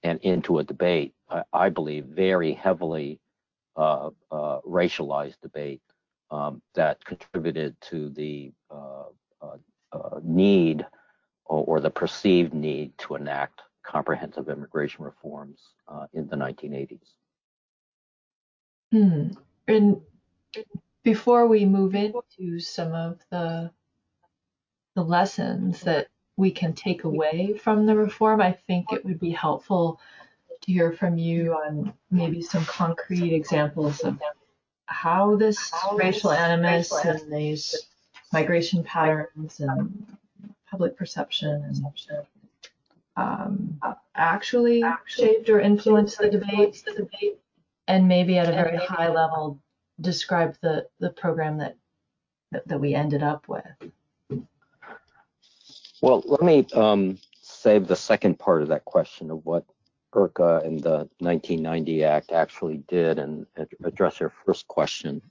and 0.04 0.22
into 0.22 0.60
a 0.60 0.64
debate, 0.64 1.14
I, 1.30 1.44
I 1.52 1.68
believe, 1.68 2.06
very 2.06 2.54
heavily 2.54 3.20
uh, 3.76 4.12
uh 4.32 4.62
racialized 4.62 5.42
debate 5.42 5.82
um, 6.32 6.62
that 6.76 7.04
contributed 7.04 7.76
to 7.90 8.10
the 8.12 8.54
uh, 8.72 9.04
uh, 9.42 10.20
need 10.24 10.86
or, 11.44 11.66
or, 11.66 11.80
the 11.82 11.90
perceived 11.90 12.54
need 12.54 12.98
to 12.98 13.16
enact 13.16 13.62
comprehensive 13.86 14.50
immigration 14.50 15.04
reforms 15.04 15.60
in 16.14 16.28
the 16.28 16.36
1980s. 16.36 17.00
Hmm. 18.92 19.28
And 19.68 20.02
before 21.04 21.48
we 21.48 21.66
move 21.66 21.96
into 21.96 22.60
some 22.60 22.94
of 22.94 23.20
the 23.32 23.72
the 24.96 25.04
lessons 25.04 25.82
that 25.82 26.08
we 26.38 26.52
can 26.52 26.74
take 26.74 27.04
away 27.04 27.58
from 27.62 27.86
the 27.86 27.96
reform, 27.96 28.42
I 28.42 28.54
think 28.54 28.92
it 28.92 29.04
would 29.06 29.20
be 29.20 29.32
helpful 29.32 30.00
to 30.62 30.72
hear 30.72 30.94
from 30.94 31.18
you 31.18 31.54
on 31.54 31.94
maybe 32.10 32.42
some 32.42 32.66
concrete 32.66 33.34
examples 33.34 34.02
of 34.02 34.20
how 34.86 35.36
this 35.36 35.72
racial 35.94 36.32
animus 36.32 36.94
and 36.94 37.32
these 37.32 37.88
migration 38.32 38.84
patterns 38.84 39.60
and 39.60 40.18
public 40.70 40.98
perception 40.98 41.64
and 41.64 41.76
um, 43.18 43.80
actually 44.16 44.84
shaped 45.06 45.50
or 45.50 45.60
influenced 45.60 46.18
the 46.18 46.30
debate, 46.30 46.84
and 47.88 48.08
maybe 48.08 48.38
at 48.38 48.50
a 48.50 48.52
very 48.52 48.78
high 48.78 49.10
level 49.10 49.60
describe 50.02 50.56
the 50.62 50.88
the 51.00 51.10
program 51.12 51.58
that 51.58 51.78
that, 52.52 52.68
that 52.68 52.80
we 52.80 52.94
ended 52.94 53.24
up 53.24 53.48
with. 53.48 53.66
Well, 56.02 56.24
let 56.26 56.42
me 56.42 56.66
um, 56.74 57.18
save 57.42 57.88
the 57.88 57.96
second 57.96 58.38
part 58.38 58.62
of 58.62 58.68
that 58.68 58.86
question 58.86 59.32
of 59.32 59.46
what 59.46 59.66
IRCA 60.14 60.66
and 60.66 60.80
the 60.80 61.10
1990 61.20 62.04
Act 62.04 62.32
actually 62.32 62.78
did 62.88 63.20
and 63.20 63.46
address 63.84 64.20
your 64.20 64.32
first 64.46 64.68
question. 64.68 65.22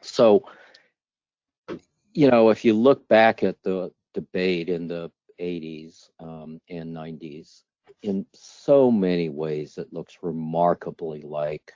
So, 0.00 0.46
you 2.12 2.30
know, 2.30 2.50
if 2.50 2.64
you 2.64 2.74
look 2.74 3.08
back 3.08 3.42
at 3.42 3.62
the 3.62 3.92
debate 4.14 4.68
in 4.68 4.86
the 4.86 5.10
80s 5.40 6.08
um, 6.20 6.60
and 6.68 6.94
90s, 6.94 7.62
in 8.02 8.26
so 8.32 8.90
many 8.90 9.28
ways, 9.28 9.78
it 9.78 9.92
looks 9.92 10.18
remarkably 10.22 11.22
like 11.22 11.72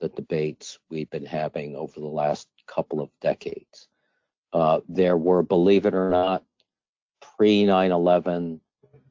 the 0.00 0.08
debates 0.08 0.78
we've 0.90 1.10
been 1.10 1.26
having 1.26 1.76
over 1.76 2.00
the 2.00 2.06
last 2.06 2.48
couple 2.66 3.00
of 3.00 3.10
decades. 3.20 3.88
Uh, 4.52 4.80
there 4.88 5.16
were, 5.16 5.42
believe 5.42 5.86
it 5.86 5.94
or 5.94 6.10
not, 6.10 6.44
pre 7.36 7.64
9 7.64 7.92
11 7.92 8.60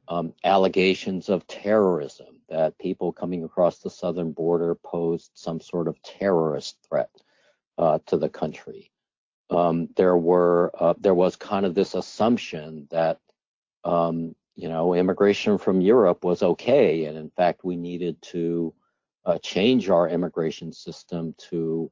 um, 0.08 0.32
allegations 0.42 1.28
of 1.28 1.46
terrorism, 1.46 2.40
that 2.48 2.78
people 2.78 3.12
coming 3.12 3.44
across 3.44 3.78
the 3.78 3.90
southern 3.90 4.32
border 4.32 4.74
posed 4.74 5.30
some 5.34 5.60
sort 5.60 5.86
of 5.86 6.00
terrorist 6.02 6.78
threat 6.88 7.10
uh, 7.76 7.98
to 8.06 8.16
the 8.16 8.28
country. 8.28 8.90
Um, 9.50 9.88
there 9.96 10.16
were 10.16 10.70
uh, 10.78 10.94
there 10.98 11.14
was 11.14 11.36
kind 11.36 11.64
of 11.64 11.74
this 11.74 11.94
assumption 11.94 12.88
that 12.90 13.18
um, 13.84 14.34
you 14.56 14.68
know 14.68 14.94
immigration 14.94 15.58
from 15.58 15.80
Europe 15.80 16.24
was 16.24 16.42
okay, 16.42 17.04
and 17.04 17.16
in 17.16 17.30
fact 17.30 17.64
we 17.64 17.76
needed 17.76 18.20
to 18.22 18.74
uh, 19.24 19.38
change 19.38 19.90
our 19.90 20.08
immigration 20.08 20.72
system 20.72 21.34
to 21.38 21.90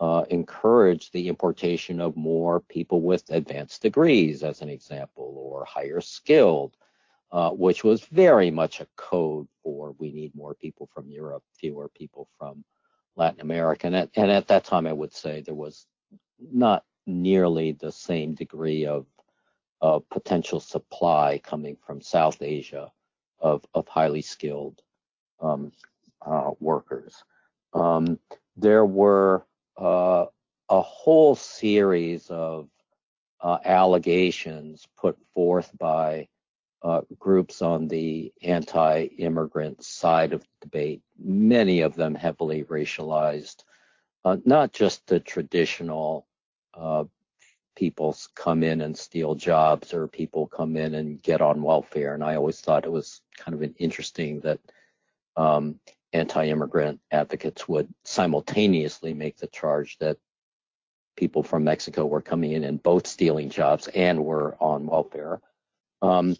uh, 0.00 0.24
encourage 0.30 1.12
the 1.12 1.28
importation 1.28 2.00
of 2.00 2.16
more 2.16 2.58
people 2.60 3.00
with 3.00 3.22
advanced 3.30 3.82
degrees, 3.82 4.42
as 4.42 4.60
an 4.60 4.68
example, 4.68 5.34
or 5.36 5.64
higher 5.64 6.00
skilled, 6.00 6.76
uh, 7.30 7.50
which 7.50 7.84
was 7.84 8.02
very 8.06 8.50
much 8.50 8.80
a 8.80 8.88
code 8.96 9.46
for 9.62 9.94
we 9.98 10.10
need 10.12 10.34
more 10.34 10.54
people 10.54 10.88
from 10.92 11.08
Europe, 11.08 11.44
fewer 11.56 11.88
people 11.88 12.28
from 12.36 12.64
Latin 13.14 13.40
America. 13.42 13.86
And 13.86 13.94
at, 13.94 14.10
and 14.16 14.30
at 14.30 14.48
that 14.48 14.64
time, 14.64 14.88
I 14.88 14.92
would 14.92 15.12
say 15.14 15.40
there 15.40 15.54
was 15.54 15.86
not 16.40 16.84
nearly 17.06 17.72
the 17.72 17.92
same 17.92 18.34
degree 18.34 18.86
of, 18.86 19.06
of 19.82 20.08
potential 20.08 20.60
supply 20.60 21.40
coming 21.42 21.76
from 21.84 22.00
South 22.00 22.40
Asia 22.40 22.90
of, 23.40 23.64
of 23.74 23.86
highly 23.88 24.22
skilled 24.22 24.80
um, 25.40 25.72
uh, 26.24 26.52
workers. 26.60 27.24
Um, 27.74 28.18
there 28.56 28.86
were 28.86 29.44
uh, 29.76 30.26
a 30.68 30.80
whole 30.80 31.34
series 31.34 32.30
of 32.30 32.68
uh, 33.40 33.58
allegations 33.64 34.86
put 34.96 35.18
forth 35.34 35.76
by 35.76 36.28
uh, 36.82 37.00
groups 37.18 37.60
on 37.60 37.88
the 37.88 38.32
anti-immigrant 38.42 39.82
side 39.84 40.32
of 40.32 40.42
the 40.42 40.48
debate, 40.60 41.02
many 41.18 41.80
of 41.80 41.96
them 41.96 42.14
heavily 42.14 42.64
racialized, 42.64 43.64
uh, 44.24 44.36
not 44.44 44.72
just 44.72 45.06
the 45.06 45.18
traditional 45.18 46.26
uh, 46.74 47.04
people 47.74 48.16
come 48.34 48.62
in 48.62 48.80
and 48.80 48.96
steal 48.96 49.34
jobs 49.34 49.94
or 49.94 50.06
people 50.06 50.46
come 50.46 50.76
in 50.76 50.94
and 50.94 51.22
get 51.22 51.40
on 51.40 51.62
welfare. 51.62 52.14
And 52.14 52.22
I 52.22 52.36
always 52.36 52.60
thought 52.60 52.84
it 52.84 52.92
was 52.92 53.20
kind 53.36 53.54
of 53.54 53.62
an 53.62 53.74
interesting 53.78 54.40
that 54.40 54.60
um, 55.36 55.80
anti-immigrant 56.12 57.00
advocates 57.10 57.68
would 57.68 57.88
simultaneously 58.04 59.14
make 59.14 59.38
the 59.38 59.46
charge 59.46 59.96
that 59.98 60.18
people 61.16 61.42
from 61.42 61.64
Mexico 61.64 62.06
were 62.06 62.22
coming 62.22 62.52
in 62.52 62.64
and 62.64 62.82
both 62.82 63.06
stealing 63.06 63.50
jobs 63.50 63.88
and 63.88 64.24
were 64.24 64.56
on 64.60 64.86
welfare. 64.86 65.40
Um, 66.00 66.36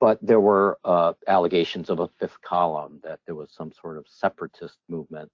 but 0.00 0.18
there 0.20 0.40
were 0.40 0.78
uh, 0.84 1.12
allegations 1.26 1.88
of 1.88 2.00
a 2.00 2.08
fifth 2.18 2.40
column 2.42 3.00
that 3.04 3.20
there 3.26 3.34
was 3.34 3.52
some 3.52 3.72
sort 3.72 3.96
of 3.96 4.06
separatist 4.08 4.78
movement 4.88 5.30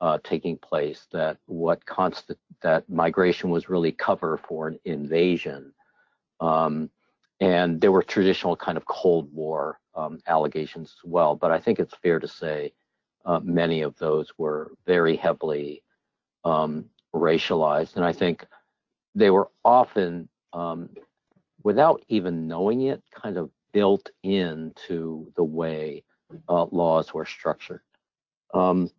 uh, 0.00 0.18
taking 0.22 0.56
place 0.56 1.06
that 1.12 1.38
what 1.46 1.84
constant 1.86 2.38
that 2.62 2.88
migration 2.88 3.50
was 3.50 3.68
really 3.68 3.92
cover 3.92 4.38
for 4.48 4.68
an 4.68 4.78
invasion 4.84 5.72
um, 6.40 6.90
and 7.40 7.80
there 7.80 7.92
were 7.92 8.02
traditional 8.02 8.56
kind 8.56 8.76
of 8.76 8.84
cold 8.86 9.32
war 9.32 9.80
um, 9.94 10.20
allegations 10.26 10.94
as 10.98 11.10
well 11.10 11.34
but 11.34 11.50
i 11.50 11.58
think 11.58 11.78
it's 11.78 11.94
fair 12.02 12.18
to 12.18 12.28
say 12.28 12.72
uh, 13.24 13.40
many 13.42 13.82
of 13.82 13.96
those 13.98 14.32
were 14.38 14.72
very 14.86 15.16
heavily 15.16 15.82
um, 16.44 16.84
racialized 17.14 17.96
and 17.96 18.04
i 18.04 18.12
think 18.12 18.46
they 19.14 19.30
were 19.30 19.50
often 19.64 20.28
um, 20.52 20.88
without 21.62 22.04
even 22.08 22.46
knowing 22.46 22.82
it 22.82 23.02
kind 23.10 23.36
of 23.36 23.50
built 23.72 24.10
into 24.22 25.30
the 25.36 25.44
way 25.44 26.02
uh, 26.48 26.64
laws 26.66 27.12
were 27.12 27.26
structured. 27.26 27.80
Um, 28.54 28.90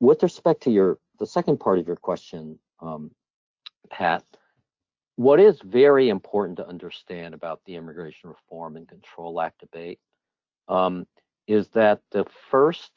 with 0.00 0.22
respect 0.22 0.62
to 0.64 0.70
your 0.70 0.98
the 1.18 1.26
second 1.26 1.58
part 1.58 1.78
of 1.78 1.86
your 1.86 1.96
question, 1.96 2.58
um, 2.80 3.10
Pat, 3.90 4.24
what 5.16 5.38
is 5.38 5.60
very 5.62 6.08
important 6.08 6.58
to 6.58 6.68
understand 6.68 7.34
about 7.34 7.60
the 7.64 7.76
Immigration 7.76 8.30
Reform 8.30 8.76
and 8.76 8.88
Control 8.88 9.40
Act 9.40 9.60
debate 9.60 10.00
um, 10.68 11.06
is 11.46 11.68
that 11.68 12.00
the 12.10 12.24
first 12.50 12.90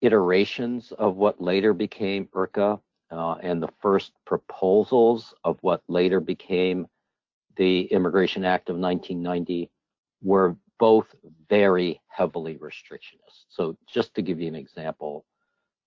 iterations 0.00 0.92
of 0.98 1.16
what 1.16 1.40
later 1.40 1.72
became 1.72 2.26
IRCA 2.34 2.80
uh, 3.12 3.34
and 3.42 3.62
the 3.62 3.72
first 3.80 4.12
proposals 4.26 5.34
of 5.44 5.58
what 5.60 5.82
later 5.86 6.18
became 6.18 6.86
the 7.56 7.82
Immigration 7.82 8.44
Act 8.44 8.68
of 8.68 8.76
1990 8.76 9.70
were 10.22 10.56
both 10.78 11.14
very 11.48 12.00
heavily 12.08 12.56
restrictionist. 12.56 13.44
So 13.48 13.76
just 13.86 14.14
to 14.14 14.22
give 14.22 14.40
you 14.40 14.48
an 14.48 14.56
example, 14.56 15.24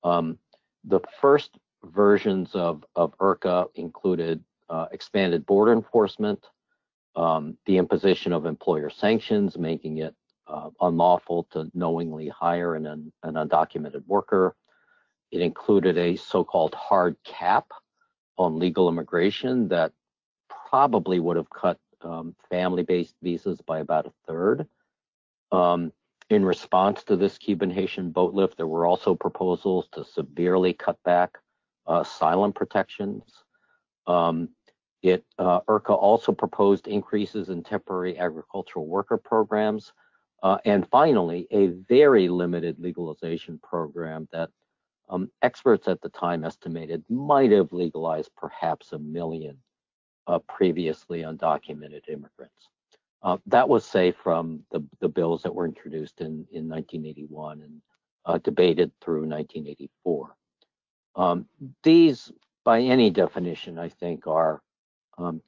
um, 0.06 0.38
the 0.84 1.00
first 1.20 1.58
versions 1.84 2.52
of, 2.54 2.86
of 2.96 3.18
IRCA 3.18 3.68
included 3.76 4.44
uh, 4.70 4.86
expanded 4.92 5.46
border 5.46 5.74
enforcement, 5.74 6.46
um, 7.16 7.58
the 7.66 7.78
imposition 7.78 8.32
of 8.32 8.46
employer 8.46 8.90
sanctions, 8.90 9.58
making 9.58 9.98
it 9.98 10.16
uh, 10.48 10.70
unlawful 10.80 11.48
to 11.52 11.70
knowingly 11.74 12.30
hire 12.30 12.76
an, 12.76 12.86
an 12.86 13.34
undocumented 13.34 14.06
worker. 14.06 14.56
It 15.32 15.42
included 15.42 15.98
a 15.98 16.16
so-called 16.16 16.76
hard 16.76 17.18
cap 17.24 17.66
on 18.38 18.60
legal 18.60 18.88
immigration 18.88 19.70
that 19.70 19.92
probably 20.70 21.20
would 21.20 21.38
have 21.38 21.50
cut 21.50 21.80
um, 22.02 22.36
family-based 22.52 23.16
visas 23.24 23.60
by 23.62 23.80
about 23.80 24.06
a 24.06 24.14
third. 24.28 24.68
Um, 25.52 25.92
in 26.30 26.44
response 26.44 27.04
to 27.04 27.16
this 27.16 27.38
Cuban 27.38 27.70
Haitian 27.70 28.12
boat 28.12 28.34
lift, 28.34 28.58
there 28.58 28.68
were 28.68 28.86
also 28.86 29.14
proposals 29.14 29.88
to 29.94 30.04
severely 30.04 30.74
cut 30.74 30.98
back 31.04 31.38
uh, 31.88 32.02
asylum 32.02 32.52
protections. 32.52 33.24
Um, 34.08 34.50
it 35.04 35.24
uh, 35.38 35.62
IRCA 35.62 35.96
also 35.96 36.32
proposed 36.32 36.88
increases 36.88 37.50
in 37.50 37.62
temporary 37.62 38.18
agricultural 38.18 38.88
worker 38.88 39.18
programs, 39.18 39.94
uh, 40.42 40.58
and 40.66 40.88
finally, 40.90 41.48
a 41.52 41.68
very 41.68 42.28
limited 42.28 42.80
legalization 42.80 43.60
program 43.62 44.28
that 44.32 44.50
um, 45.10 45.30
experts 45.44 45.88
at 45.88 46.02
the 46.02 46.10
time 46.10 46.44
estimated 46.44 47.04
might 47.08 47.52
have 47.52 47.72
legalized 47.72 48.32
perhaps 48.36 48.92
a 48.94 49.00
million 49.00 49.58
uh, 50.26 50.40
previously 50.40 51.22
undocumented 51.22 52.10
immigrants. 52.10 52.70
Uh, 53.24 53.38
that 53.48 53.68
was, 53.68 53.86
say, 53.86 54.12
from 54.12 54.62
the, 54.72 54.84
the 55.00 55.10
bills 55.10 55.42
that 55.44 55.54
were 55.54 55.66
introduced 55.66 56.22
in, 56.22 56.46
in 56.52 56.70
1981 56.70 57.62
and 57.62 57.82
uh, 58.26 58.38
debated 58.40 58.92
through 59.02 59.28
1984. 59.28 60.36
Um, 61.16 61.46
these, 61.84 62.32
by 62.64 62.82
any 62.82 63.10
definition, 63.10 63.80
I 63.80 63.90
think, 63.90 64.28
are 64.28 64.62
um, 65.18 65.42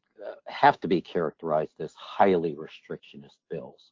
have 0.47 0.79
to 0.81 0.87
be 0.87 1.01
characterized 1.01 1.79
as 1.79 1.93
highly 1.93 2.55
restrictionist 2.55 3.37
bills. 3.49 3.91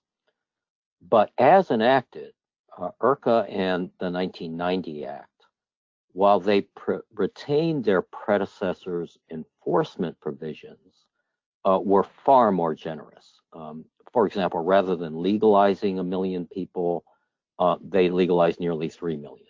But 1.08 1.32
as 1.38 1.72
enacted, 1.72 2.34
uh, 2.78 2.90
IRCA 3.02 3.50
and 3.50 3.90
the 4.00 4.10
1990 4.10 5.06
Act, 5.06 5.30
while 6.14 6.40
they 6.40 6.68
retained 7.14 7.84
their 7.84 8.02
predecessors' 8.02 9.18
enforcement 9.32 10.20
provisions, 10.20 11.06
uh, 11.66 11.80
were 11.84 12.04
far 12.04 12.52
more 12.52 12.74
generous. 12.74 13.35
Um, 13.56 13.86
for 14.12 14.28
example, 14.28 14.60
rather 14.62 14.96
than 14.96 15.22
legalizing 15.22 16.00
a 16.00 16.04
million 16.04 16.48
people, 16.48 17.04
uh, 17.58 17.78
they 17.82 18.10
legalized 18.10 18.60
nearly 18.60 18.90
3 18.90 19.16
million. 19.18 19.48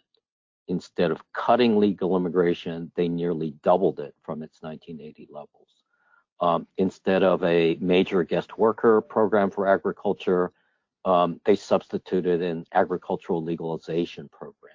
Instead 0.68 1.12
of 1.12 1.22
cutting 1.34 1.78
legal 1.78 2.16
immigration, 2.16 2.92
they 2.96 3.08
nearly 3.08 3.56
doubled 3.64 4.00
it 4.00 4.16
from 4.24 4.42
its 4.42 4.62
1980 4.62 5.28
levels. 5.32 5.50
Um, 6.40 6.68
instead 6.78 7.24
of 7.24 7.44
a 7.44 7.78
major 7.80 8.24
guest 8.24 8.58
worker 8.58 9.02
program 9.02 9.52
for 9.52 9.68
agriculture, 9.68 10.52
um, 11.06 11.40
they 11.46 11.56
substituted 11.56 12.42
an 12.42 12.66
agricultural 12.74 13.44
legalization 13.44 14.28
program. 14.30 14.74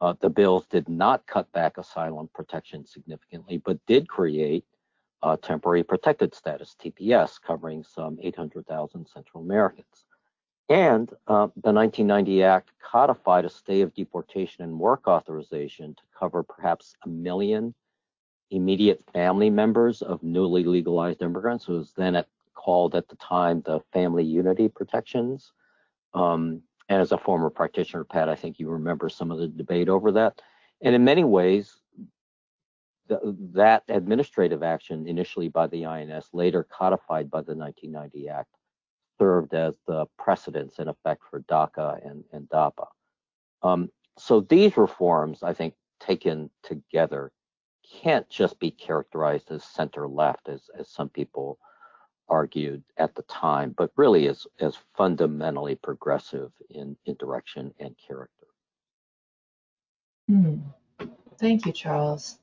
Uh, 0.00 0.14
the 0.20 0.30
bills 0.30 0.66
did 0.70 0.88
not 0.88 1.26
cut 1.26 1.50
back 1.52 1.78
asylum 1.78 2.28
protection 2.34 2.84
significantly, 2.86 3.58
but 3.64 3.78
did 3.86 4.08
create 4.08 4.64
temporary 5.40 5.82
protected 5.82 6.34
status, 6.34 6.76
TPS, 6.82 7.40
covering 7.40 7.84
some 7.84 8.18
800,000 8.20 9.06
Central 9.06 9.42
Americans. 9.42 10.06
And 10.68 11.10
uh, 11.26 11.48
the 11.62 11.72
1990 11.72 12.42
Act 12.42 12.70
codified 12.82 13.44
a 13.44 13.50
stay 13.50 13.82
of 13.82 13.94
deportation 13.94 14.64
and 14.64 14.78
work 14.78 15.06
authorization 15.06 15.94
to 15.94 16.02
cover 16.18 16.42
perhaps 16.42 16.94
a 17.04 17.08
million 17.08 17.74
immediate 18.50 19.02
family 19.12 19.50
members 19.50 20.02
of 20.02 20.22
newly 20.22 20.64
legalized 20.64 21.22
immigrants, 21.22 21.64
who 21.64 21.74
was 21.74 21.92
then 21.96 22.14
at, 22.16 22.28
called 22.54 22.94
at 22.94 23.08
the 23.08 23.16
time 23.16 23.62
the 23.62 23.80
family 23.92 24.24
unity 24.24 24.68
protections. 24.68 25.52
Um, 26.14 26.62
and 26.88 27.00
as 27.00 27.12
a 27.12 27.18
former 27.18 27.50
practitioner, 27.50 28.04
Pat, 28.04 28.28
I 28.28 28.34
think 28.34 28.58
you 28.58 28.68
remember 28.68 29.08
some 29.08 29.30
of 29.30 29.38
the 29.38 29.48
debate 29.48 29.88
over 29.88 30.12
that. 30.12 30.40
And 30.82 30.94
in 30.94 31.04
many 31.04 31.24
ways, 31.24 31.76
the, 33.08 33.36
that 33.54 33.82
administrative 33.88 34.62
action, 34.62 35.06
initially 35.06 35.48
by 35.48 35.66
the 35.66 35.86
INS, 35.86 36.28
later 36.32 36.64
codified 36.64 37.30
by 37.30 37.40
the 37.42 37.54
1990 37.54 38.28
Act, 38.28 38.50
served 39.18 39.54
as 39.54 39.74
the 39.86 40.06
precedents 40.18 40.78
in 40.78 40.88
effect 40.88 41.22
for 41.30 41.40
DACA 41.42 42.04
and, 42.08 42.24
and 42.32 42.48
DAPA. 42.48 42.86
Um, 43.62 43.90
so 44.18 44.40
these 44.40 44.76
reforms, 44.76 45.42
I 45.42 45.52
think, 45.52 45.74
taken 46.00 46.50
together, 46.62 47.32
can't 48.02 48.28
just 48.28 48.58
be 48.58 48.70
characterized 48.70 49.50
as 49.50 49.64
center 49.64 50.08
left, 50.08 50.48
as, 50.48 50.62
as 50.78 50.88
some 50.88 51.08
people 51.08 51.58
argued 52.28 52.82
at 52.96 53.14
the 53.14 53.22
time, 53.22 53.74
but 53.76 53.90
really 53.96 54.28
as, 54.28 54.46
as 54.60 54.76
fundamentally 54.96 55.74
progressive 55.74 56.50
in, 56.70 56.96
in 57.06 57.14
direction 57.16 57.74
and 57.78 57.94
character. 57.98 58.46
Hmm. 60.28 60.56
Thank 61.38 61.66
you, 61.66 61.72
Charles. 61.72 62.38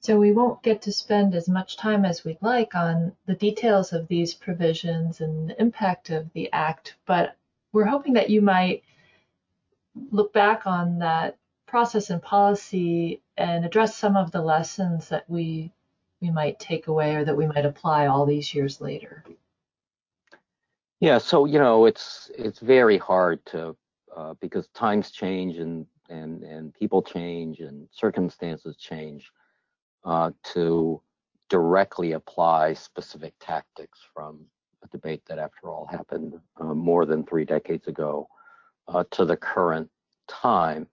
So 0.00 0.18
we 0.18 0.32
won't 0.32 0.62
get 0.62 0.82
to 0.82 0.92
spend 0.92 1.34
as 1.34 1.48
much 1.48 1.76
time 1.76 2.04
as 2.04 2.24
we'd 2.24 2.40
like 2.40 2.74
on 2.74 3.16
the 3.26 3.34
details 3.34 3.92
of 3.92 4.06
these 4.06 4.32
provisions 4.32 5.20
and 5.20 5.50
the 5.50 5.60
impact 5.60 6.10
of 6.10 6.32
the 6.32 6.52
Act, 6.52 6.94
but 7.04 7.36
we're 7.72 7.84
hoping 7.84 8.14
that 8.14 8.30
you 8.30 8.40
might 8.40 8.84
look 10.10 10.32
back 10.32 10.66
on 10.66 11.00
that 11.00 11.36
process 11.66 12.10
and 12.10 12.22
policy 12.22 13.20
and 13.36 13.64
address 13.64 13.96
some 13.96 14.16
of 14.16 14.30
the 14.30 14.40
lessons 14.40 15.08
that 15.08 15.28
we 15.28 15.72
we 16.20 16.30
might 16.30 16.58
take 16.58 16.88
away 16.88 17.14
or 17.14 17.24
that 17.24 17.36
we 17.36 17.46
might 17.46 17.64
apply 17.64 18.06
all 18.06 18.26
these 18.26 18.52
years 18.52 18.80
later. 18.80 19.24
Yeah, 21.00 21.18
so 21.18 21.44
you 21.44 21.58
know 21.58 21.86
it's 21.86 22.30
it's 22.36 22.60
very 22.60 22.98
hard 22.98 23.44
to 23.46 23.76
uh, 24.16 24.34
because 24.40 24.68
times 24.68 25.10
change 25.10 25.58
and 25.58 25.86
and 26.08 26.42
and 26.42 26.74
people 26.74 27.02
change 27.02 27.60
and 27.60 27.88
circumstances 27.92 28.76
change 28.76 29.30
uh, 30.08 30.30
to 30.54 31.02
directly 31.50 32.12
apply 32.12 32.72
specific 32.72 33.34
tactics 33.40 33.98
from 34.14 34.40
a 34.82 34.86
debate 34.88 35.22
that, 35.28 35.38
after 35.38 35.68
all, 35.68 35.86
happened 35.86 36.32
uh, 36.58 36.72
more 36.72 37.04
than 37.04 37.24
three 37.24 37.44
decades 37.44 37.86
ago 37.88 38.26
uh, 38.88 39.04
to 39.10 39.26
the 39.26 39.36
current 39.36 39.90
time. 40.26 40.86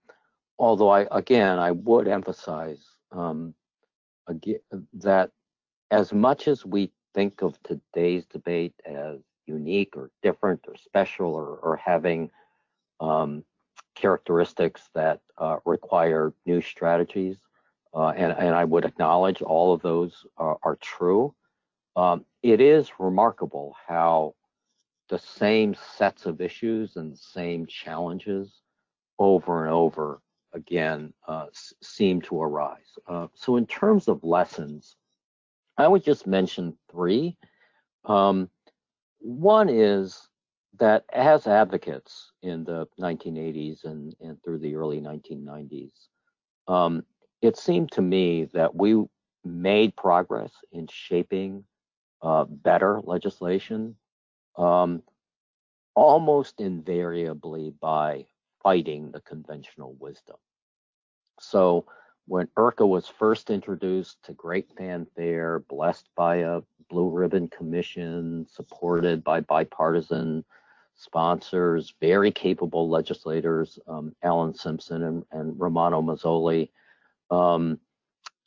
Although 0.59 0.89
I 0.89 1.07
again 1.11 1.59
I 1.59 1.71
would 1.71 2.07
emphasize 2.07 2.83
um, 3.11 3.53
again, 4.27 4.59
that 4.93 5.31
as 5.91 6.11
much 6.11 6.47
as 6.49 6.65
we 6.65 6.91
think 7.13 7.41
of 7.41 7.57
today's 7.63 8.25
debate 8.25 8.73
as 8.85 9.19
unique 9.45 9.95
or 9.95 10.11
different 10.23 10.59
or 10.67 10.75
special 10.75 11.33
or, 11.33 11.55
or 11.57 11.77
having 11.77 12.31
um, 12.99 13.45
characteristics 13.95 14.81
that 14.93 15.21
uh, 15.37 15.57
require 15.65 16.33
new 16.45 16.61
strategies, 16.61 17.37
uh, 17.95 18.09
and, 18.09 18.33
and, 18.33 18.53
I 18.53 18.65
would 18.65 18.83
acknowledge 18.83 19.41
all 19.41 19.73
of 19.73 19.81
those 19.81 20.25
are, 20.37 20.57
are 20.63 20.77
true. 20.81 21.33
Um, 21.95 22.25
it 22.43 22.59
is 22.59 22.91
remarkable 22.99 23.75
how 23.87 24.35
the 25.09 25.19
same 25.19 25.75
sets 25.95 26.25
of 26.25 26.41
issues 26.41 26.97
and 26.97 27.13
the 27.13 27.17
same 27.17 27.65
challenges 27.67 28.61
over 29.17 29.63
and 29.63 29.73
over 29.73 30.21
again 30.53 31.13
uh, 31.27 31.45
seem 31.81 32.21
to 32.23 32.41
arise. 32.41 32.97
Uh, 33.07 33.27
so 33.33 33.55
in 33.55 33.65
terms 33.65 34.07
of 34.07 34.23
lessons, 34.23 34.95
I 35.77 35.87
would 35.87 36.03
just 36.03 36.27
mention 36.27 36.77
three. 36.89 37.37
Um, 38.05 38.49
one 39.19 39.69
is 39.69 40.29
that 40.79 41.05
as 41.13 41.47
advocates 41.47 42.31
in 42.41 42.63
the 42.63 42.87
1980s 42.99 43.85
and, 43.85 44.15
and 44.19 44.41
through 44.43 44.59
the 44.59 44.75
early 44.75 44.99
1990s, 44.99 45.91
um, 46.67 47.03
it 47.45 47.57
seemed 47.57 47.91
to 47.93 48.01
me 48.01 48.45
that 48.53 48.75
we 48.75 49.03
made 49.43 49.95
progress 49.95 50.51
in 50.71 50.87
shaping 50.87 51.63
uh, 52.21 52.45
better 52.45 52.99
legislation, 53.03 53.95
um, 54.57 55.03
almost 55.93 56.59
invariably 56.59 57.73
by 57.79 58.25
fighting 58.63 59.11
the 59.11 59.21
conventional 59.21 59.95
wisdom. 59.99 60.37
So 61.39 61.85
when 62.27 62.47
IRCA 62.57 62.87
was 62.87 63.07
first 63.07 63.51
introduced 63.51 64.23
to 64.23 64.33
great 64.33 64.67
fanfare, 64.75 65.59
blessed 65.59 66.09
by 66.15 66.37
a 66.37 66.61
blue 66.89 67.09
ribbon 67.09 67.47
commission, 67.49 68.47
supported 68.49 69.23
by 69.23 69.41
bipartisan 69.41 70.43
sponsors, 70.95 71.93
very 72.01 72.31
capable 72.31 72.89
legislators, 72.89 73.77
um, 73.87 74.15
Alan 74.23 74.55
Simpson 74.55 75.03
and, 75.03 75.23
and 75.31 75.59
Romano 75.59 76.01
Mazzoli, 76.01 76.69
um, 77.31 77.79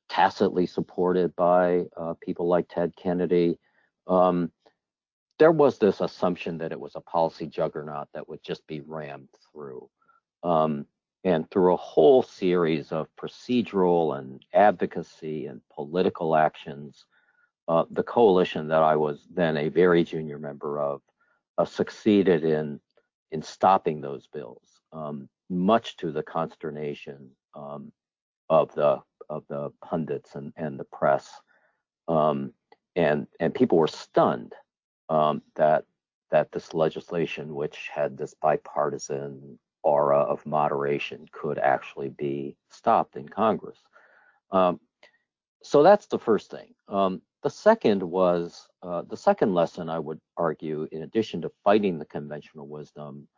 tacitly 0.08 0.66
supported 0.66 1.34
by 1.36 1.84
uh, 1.96 2.14
people 2.20 2.48
like 2.48 2.68
Ted 2.68 2.94
Kennedy. 2.96 3.58
Um, 4.06 4.50
there 5.38 5.52
was 5.52 5.78
this 5.78 6.00
assumption 6.00 6.58
that 6.58 6.72
it 6.72 6.80
was 6.80 6.96
a 6.96 7.00
policy 7.00 7.46
juggernaut 7.46 8.08
that 8.14 8.28
would 8.28 8.42
just 8.42 8.66
be 8.66 8.80
rammed 8.80 9.28
through. 9.52 9.88
Um, 10.42 10.86
and 11.24 11.50
through 11.50 11.74
a 11.74 11.78
whole 11.78 12.22
series 12.22 12.92
of 12.92 13.08
procedural 13.20 14.18
and 14.18 14.44
advocacy 14.54 15.46
and 15.46 15.60
political 15.72 16.36
actions, 16.36 17.04
uh, 17.66 17.84
the 17.90 18.02
coalition 18.02 18.68
that 18.68 18.82
I 18.82 18.96
was 18.96 19.26
then 19.34 19.56
a 19.56 19.68
very 19.68 20.04
junior 20.04 20.38
member 20.38 20.80
of 20.80 21.02
uh, 21.58 21.64
succeeded 21.64 22.44
in 22.44 22.80
in 23.30 23.42
stopping 23.42 24.00
those 24.00 24.26
bills, 24.26 24.80
um, 24.92 25.28
much 25.50 25.98
to 25.98 26.10
the 26.10 26.22
consternation 26.22 27.30
um, 27.54 27.92
of 28.50 28.74
the 28.74 29.00
of 29.30 29.44
the 29.48 29.70
pundits 29.82 30.34
and, 30.34 30.52
and 30.56 30.78
the 30.78 30.84
press, 30.84 31.28
um, 32.08 32.52
and 32.96 33.26
and 33.40 33.54
people 33.54 33.78
were 33.78 33.87
stunned 33.87 34.54
um, 35.08 35.42
that 35.56 35.84
that 36.30 36.52
this 36.52 36.74
legislation, 36.74 37.54
which 37.54 37.88
had 37.94 38.16
this 38.16 38.34
bipartisan 38.34 39.58
aura 39.82 40.18
of 40.18 40.44
moderation, 40.44 41.26
could 41.32 41.58
actually 41.58 42.11
be 42.11 42.56
stopped 42.70 43.16
in 43.16 43.28
Congress. 43.28 43.78
Um, 44.50 44.80
so 45.62 45.82
that's 45.82 46.06
the 46.06 46.18
first 46.18 46.50
thing. 46.50 46.74
Um, 46.88 47.22
the 47.42 47.50
second 47.50 48.02
was 48.02 48.68
uh, 48.82 49.02
the 49.08 49.16
second 49.16 49.54
lesson 49.54 49.88
I 49.88 49.98
would 49.98 50.20
argue, 50.37 50.88
in 50.92 51.02
addition 51.02 51.42
to 51.42 51.52
fighting 51.64 51.98
the 51.98 52.04
conventional 52.04 52.66
wisdom, 52.66 53.28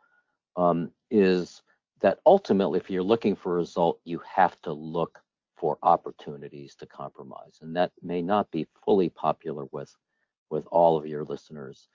um, 0.55 0.91
is 1.09 1.61
that 2.01 2.19
ultimately, 2.25 2.79
if 2.79 2.89
you're 2.89 3.03
looking 3.03 3.35
for 3.35 3.53
a 3.53 3.57
result, 3.57 3.99
you 4.03 4.21
have 4.35 4.59
to 4.61 4.73
look 4.73 5.19
for 5.55 5.77
opportunities 5.83 6.75
to 6.75 6.87
compromise, 6.87 7.59
and 7.61 7.75
that 7.75 7.91
may 8.01 8.21
not 8.21 8.49
be 8.51 8.67
fully 8.83 9.09
popular 9.09 9.65
with 9.71 9.95
with 10.49 10.65
all 10.71 10.97
of 10.97 11.05
your 11.05 11.23
listeners. 11.23 11.87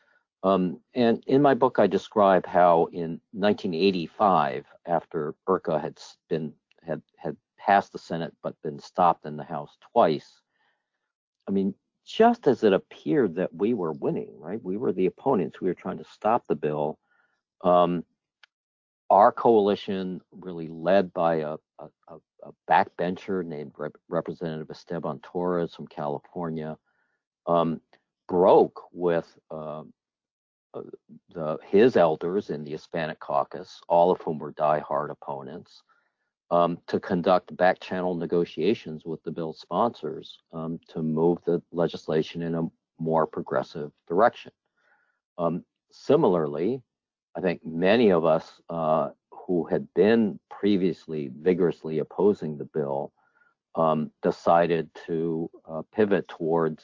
Um, 0.43 0.81
and 0.95 1.23
in 1.27 1.43
my 1.43 1.55
book, 1.55 1.79
I 1.79 1.87
describe 1.87 2.47
how 2.47 2.89
in 2.93 3.21
1985, 3.33 4.67
after 4.87 5.35
IRCA 5.49 5.81
had 5.81 5.99
been 6.29 6.53
had 6.83 7.03
had 7.17 7.37
passed 7.59 7.93
the 7.93 7.99
Senate 7.99 8.33
but 8.43 8.55
been 8.63 8.79
stopped 8.79 9.27
in 9.27 9.37
the 9.37 9.45
House 9.45 9.77
twice, 9.93 10.41
I 11.49 11.51
mean, 11.51 11.75
just 12.05 12.47
as 12.47 12.63
it 12.63 12.73
appeared 12.73 13.35
that 13.35 13.53
we 13.53 13.75
were 13.75 13.93
winning, 13.93 14.39
right? 14.39 14.63
We 14.63 14.77
were 14.77 14.93
the 14.93 15.07
opponents. 15.07 15.61
We 15.61 15.69
were 15.69 15.75
trying 15.75 15.99
to 15.99 16.05
stop 16.05 16.45
the 16.47 16.55
bill. 16.55 16.99
Um, 17.65 18.05
our 19.11 19.33
coalition, 19.33 20.21
really 20.33 20.69
led 20.69 21.13
by 21.13 21.37
a, 21.37 21.57
a, 21.79 21.89
a 22.09 22.51
backbencher 22.69 23.45
named 23.45 23.73
Rep- 23.77 23.97
Representative 24.09 24.71
Esteban 24.71 25.21
Torres 25.23 25.75
from 25.75 25.87
California, 25.87 26.77
um, 27.47 27.81
broke 28.29 28.83
with 28.93 29.27
uh, 29.51 29.83
uh, 30.75 30.83
the, 31.35 31.59
his 31.65 31.97
elders 31.97 32.51
in 32.51 32.65
the 32.65 32.73
Hispanic 32.73 33.21
caucus, 33.21 33.81
all 33.89 34.11
of 34.11 34.21
whom 34.21 34.39
were 34.39 34.53
die-hard 34.53 35.11
opponents, 35.11 35.83
um, 36.51 36.79
to 36.87 37.01
conduct 37.01 37.57
back 37.57 37.81
channel 37.81 38.15
negotiations 38.15 39.05
with 39.05 39.23
the 39.23 39.31
bill's 39.31 39.61
sponsors 39.61 40.39
um, 40.53 40.79
to 40.89 41.03
move 41.03 41.39
the 41.45 41.63
legislation 41.73 42.43
in 42.43 42.55
a 42.55 42.63
more 42.99 43.27
progressive 43.27 43.91
direction. 44.09 44.53
Um, 45.39 45.65
similarly, 45.91 46.83
I 47.37 47.41
think 47.41 47.65
many 47.65 48.11
of 48.11 48.25
us 48.25 48.61
uh, 48.71 49.11
who 49.31 49.65
had 49.65 49.87
been 49.95 50.41
previously 50.51 51.31
vigorously 51.41 51.99
opposing 51.99 52.57
the 52.57 52.65
bill 52.65 53.13
um, 53.75 54.11
decided 54.23 54.89
to 55.07 55.51
uh, 55.69 55.83
pivot 55.95 56.27
towards 56.29 56.83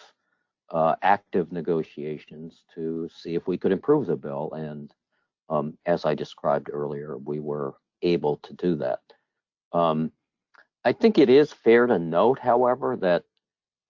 uh, 0.70 0.94
active 1.02 1.52
negotiations 1.52 2.64
to 2.74 3.08
see 3.14 3.34
if 3.34 3.46
we 3.46 3.56
could 3.56 3.72
improve 3.72 4.06
the 4.06 4.16
bill. 4.16 4.52
And 4.54 4.92
um, 5.48 5.78
as 5.86 6.04
I 6.04 6.14
described 6.14 6.68
earlier, 6.72 7.16
we 7.16 7.40
were 7.40 7.74
able 8.02 8.36
to 8.38 8.52
do 8.54 8.76
that. 8.76 9.00
Um, 9.72 10.12
I 10.84 10.92
think 10.92 11.18
it 11.18 11.30
is 11.30 11.52
fair 11.52 11.86
to 11.86 11.98
note, 11.98 12.38
however, 12.38 12.96
that 13.00 13.24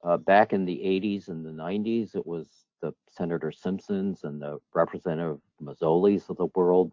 uh, 0.05 0.17
back 0.17 0.53
in 0.53 0.65
the 0.65 0.77
80s 0.77 1.29
and 1.29 1.45
the 1.45 1.51
90s, 1.51 2.15
it 2.15 2.27
was 2.27 2.49
the 2.83 2.93
Senator 3.11 3.53
Simpsons 3.53 4.25
and 4.25 4.43
the 4.43 4.59
Representative 4.75 5.39
Mazzolis 5.63 6.29
of 6.29 6.37
the 6.37 6.49
world 6.55 6.93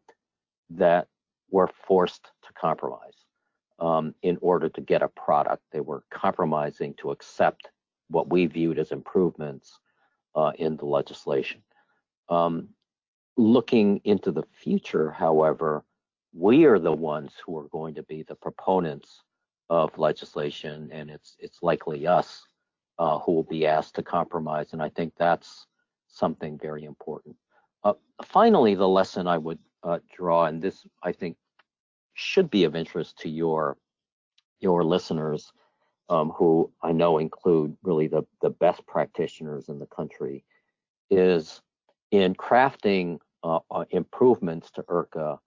that 0.69 1.08
were 1.52 1.69
forced 1.88 2.23
to 2.23 2.54
compromise 2.54 3.25
um, 3.80 4.13
in 4.21 4.38
order 4.41 4.69
to 4.69 4.82
get 4.82 5.02
a 5.02 5.08
product. 5.10 5.63
They 5.71 5.82
were 5.82 6.04
compromising 6.12 6.93
to 6.95 7.12
accept 7.12 7.69
what 8.10 8.30
we 8.30 8.45
viewed 8.45 8.80
as 8.80 8.91
improvements 8.91 9.80
uh, 10.36 10.52
in 10.58 10.78
the 10.78 10.86
legislation. 10.86 11.62
Um, 12.30 12.69
looking 13.38 14.02
into 14.04 14.32
the 14.32 14.43
future, 14.54 15.12
however, 15.12 15.84
we 16.34 16.65
are 16.65 16.80
the 16.80 16.93
ones 16.93 17.34
who 17.43 17.58
are 17.58 17.67
going 17.69 17.95
to 17.95 18.04
be 18.04 18.23
the 18.23 18.36
proponents 18.36 19.23
of 19.69 19.97
legislation, 19.97 20.89
and 20.91 21.10
it's 21.10 21.36
it's 21.39 21.60
likely 21.62 22.06
us 22.06 22.45
uh, 22.99 23.19
who 23.19 23.34
will 23.34 23.43
be 23.43 23.65
asked 23.65 23.95
to 23.95 24.04
compromise. 24.04 24.73
And 24.73 24.82
I 24.82 24.89
think 24.89 25.13
that's 25.17 25.65
something 26.19 26.58
very 26.58 26.84
important. 26.84 27.36
Uh, 27.84 27.93
finally, 28.25 28.75
the 28.75 28.88
lesson 28.88 29.27
I 29.27 29.38
would 29.38 29.60
uh, 29.84 29.99
draw, 30.15 30.45
and 30.45 30.62
this 30.62 30.86
I 31.01 31.12
think 31.13 31.38
should 32.13 32.49
be 32.49 32.65
of 32.65 32.75
interest 32.75 33.19
to 33.19 33.29
your 33.29 33.77
your 34.60 34.84
listeners, 34.84 35.51
um, 36.10 36.32
who 36.32 36.71
I 36.84 36.91
know 36.91 37.17
include 37.17 37.77
really 37.84 38.08
the 38.08 38.23
the 38.41 38.49
best 38.49 38.86
practitioners 38.86 39.69
in 39.69 39.79
the 39.79 39.88
country, 39.88 40.43
is 41.10 41.62
in 42.12 42.36
crafting 42.36 43.19
uh, 43.43 43.60
uh 43.71 43.86
improvements 43.91 44.69
to 44.71 44.84
IRCA 44.84 45.39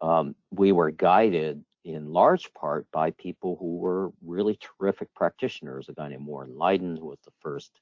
um, 0.00 0.34
we 0.50 0.72
were 0.72 0.90
guided 0.90 1.64
in 1.84 2.12
large 2.12 2.52
part 2.54 2.86
by 2.92 3.10
people 3.12 3.56
who 3.58 3.78
were 3.78 4.12
really 4.24 4.58
terrific 4.60 5.12
practitioners. 5.14 5.88
A 5.88 5.92
guy 5.92 6.08
named 6.08 6.26
Warren 6.26 6.56
Leiden, 6.56 6.96
who 6.96 7.06
was 7.06 7.18
the 7.24 7.32
first 7.40 7.72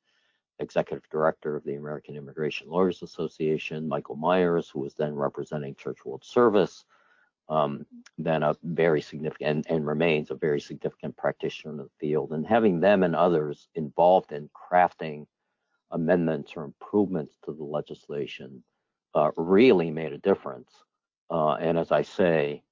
executive 0.58 1.08
director 1.10 1.56
of 1.56 1.64
the 1.64 1.74
American 1.74 2.16
Immigration 2.16 2.68
Lawyers 2.68 3.02
Association, 3.02 3.88
Michael 3.88 4.16
Myers, 4.16 4.70
who 4.70 4.80
was 4.80 4.94
then 4.94 5.14
representing 5.14 5.74
Church 5.74 6.04
World 6.04 6.24
Service, 6.24 6.84
um, 7.48 7.86
then 8.18 8.42
a 8.42 8.56
very 8.64 9.00
significant 9.00 9.48
and, 9.48 9.66
and, 9.68 9.86
remains 9.86 10.30
a 10.30 10.34
very 10.34 10.60
significant 10.60 11.16
practitioner 11.16 11.72
in 11.72 11.76
the 11.78 11.88
field. 12.00 12.32
And 12.32 12.44
having 12.44 12.80
them 12.80 13.04
and 13.04 13.14
others 13.14 13.68
involved 13.74 14.32
in 14.32 14.50
crafting 14.50 15.26
amendments 15.92 16.54
or 16.56 16.64
improvements 16.64 17.36
to 17.44 17.52
the 17.52 17.62
legislation 17.62 18.64
uh, 19.14 19.30
really 19.36 19.90
made 19.90 20.12
a 20.12 20.18
difference. 20.18 20.72
Uh, 21.30 21.54
and 21.54 21.78
as 21.78 21.92
I 21.92 22.02
say, 22.02 22.62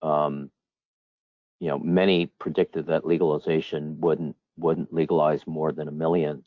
um, 0.00 0.50
you 1.60 1.68
know, 1.68 1.78
many 1.78 2.26
predicted 2.26 2.86
that 2.86 3.06
legalization 3.06 4.00
wouldn't 4.00 4.36
wouldn't 4.58 4.92
legalize 4.92 5.46
more 5.46 5.72
than 5.72 5.88
a 5.88 5.92
million 5.92 6.44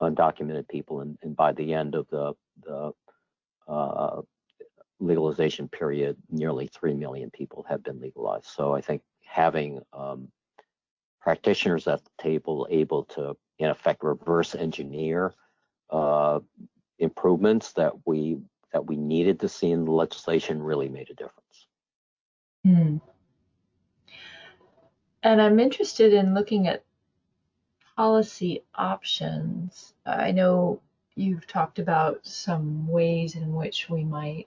undocumented 0.00 0.68
people, 0.68 1.00
and, 1.00 1.18
and 1.22 1.36
by 1.36 1.52
the 1.52 1.74
end 1.74 1.94
of 1.94 2.08
the 2.10 2.34
the 2.62 2.92
uh, 3.66 4.22
legalization 5.00 5.68
period, 5.68 6.16
nearly 6.30 6.66
three 6.66 6.94
million 6.94 7.30
people 7.30 7.64
have 7.68 7.82
been 7.82 8.00
legalized. 8.00 8.46
So 8.46 8.74
I 8.74 8.80
think 8.80 9.02
having 9.24 9.80
um, 9.92 10.28
practitioners 11.20 11.86
at 11.86 12.02
the 12.04 12.10
table 12.18 12.66
able 12.70 13.04
to, 13.04 13.36
in 13.58 13.70
effect, 13.70 14.02
reverse 14.02 14.54
engineer 14.54 15.34
uh, 15.90 16.40
improvements 16.98 17.72
that 17.74 17.92
we 18.06 18.38
that 18.72 18.86
we 18.86 18.96
needed 18.96 19.40
to 19.40 19.48
see 19.48 19.70
in 19.70 19.84
the 19.84 19.90
legislation 19.90 20.62
really 20.62 20.88
made 20.88 21.08
a 21.10 21.14
difference. 21.14 21.66
Hmm. 22.64 22.96
And 25.22 25.40
I'm 25.40 25.58
interested 25.58 26.12
in 26.12 26.34
looking 26.34 26.68
at 26.68 26.84
policy 27.98 28.62
options. 28.76 29.92
I 30.06 30.30
know 30.30 30.80
you've 31.16 31.48
talked 31.48 31.80
about 31.80 32.24
some 32.24 32.86
ways 32.86 33.34
in 33.34 33.52
which 33.52 33.90
we 33.90 34.04
might 34.04 34.46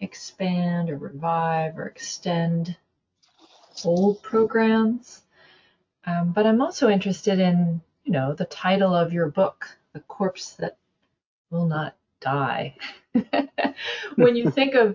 expand 0.00 0.90
or 0.90 0.98
revive 0.98 1.78
or 1.78 1.86
extend 1.86 2.76
old 3.86 4.22
programs. 4.22 5.22
Um, 6.04 6.32
but 6.32 6.44
I'm 6.44 6.60
also 6.60 6.90
interested 6.90 7.38
in, 7.38 7.80
you 8.04 8.12
know, 8.12 8.34
the 8.34 8.44
title 8.44 8.94
of 8.94 9.14
your 9.14 9.30
book, 9.30 9.78
The 9.94 10.00
Corpse 10.00 10.52
That 10.56 10.76
Will 11.48 11.64
Not 11.64 11.96
Die. 12.20 12.76
when 14.16 14.36
you 14.36 14.50
think 14.54 14.74
of 14.74 14.94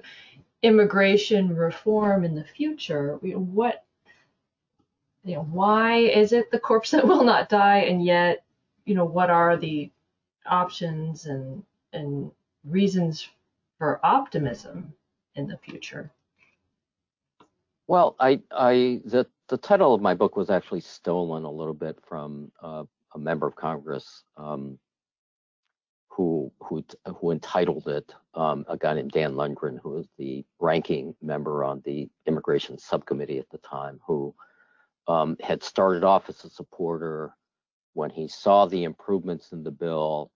immigration 0.62 1.56
reform 1.56 2.24
in 2.24 2.36
the 2.36 2.44
future, 2.44 3.16
what 3.16 3.84
you 5.26 5.36
know, 5.36 5.44
why 5.52 5.98
is 5.98 6.32
it 6.32 6.52
the 6.52 6.60
corpse 6.60 6.92
that 6.92 7.08
will 7.08 7.24
not 7.24 7.50
die, 7.50 7.80
and 7.80 8.04
yet, 8.06 8.46
you 8.86 8.96
know, 8.96 9.06
what 9.06 9.30
are 9.30 9.58
the 9.58 9.92
options 10.46 11.26
and 11.26 11.64
and 11.94 12.32
reasons 12.64 13.28
for 13.78 14.00
optimism 14.06 14.94
in 15.36 15.48
the 15.48 15.58
future? 15.58 16.12
Well, 17.88 18.16
I, 18.20 18.42
I, 18.52 19.02
the, 19.06 19.28
the 19.48 19.58
title 19.58 19.94
of 19.94 20.02
my 20.02 20.16
book 20.16 20.36
was 20.36 20.50
actually 20.50 20.82
stolen 20.82 21.44
a 21.44 21.52
little 21.52 21.74
bit 21.74 21.98
from 22.08 22.52
uh, 22.62 22.84
a 23.14 23.20
member 23.20 23.46
of 23.46 23.56
Congress 23.56 24.24
um, 24.38 24.80
who, 26.10 26.52
who, 26.62 26.84
who 27.20 27.32
entitled 27.32 27.88
it, 27.88 28.12
um, 28.34 28.66
a 28.68 28.78
guy 28.78 28.96
named 28.96 29.12
Dan 29.12 29.36
Lungren, 29.36 29.80
who 29.82 29.90
was 29.92 30.08
the 30.18 30.44
ranking 30.60 31.16
member 31.22 31.64
on 31.64 31.82
the 31.86 32.10
immigration 32.26 32.80
subcommittee 32.80 33.38
at 33.38 33.50
the 33.52 33.60
time, 33.60 34.00
who 34.08 34.34
um, 35.08 35.38
had 35.42 35.64
started 35.64 36.04
off 36.04 36.30
as 36.30 36.44
a 36.44 36.50
supporter. 36.50 37.36
When 37.94 38.10
he 38.10 38.28
saw 38.28 38.66
the 38.66 38.84
improvements 38.84 39.52
in 39.52 39.64
the 39.64 39.72
bill, 39.72 40.32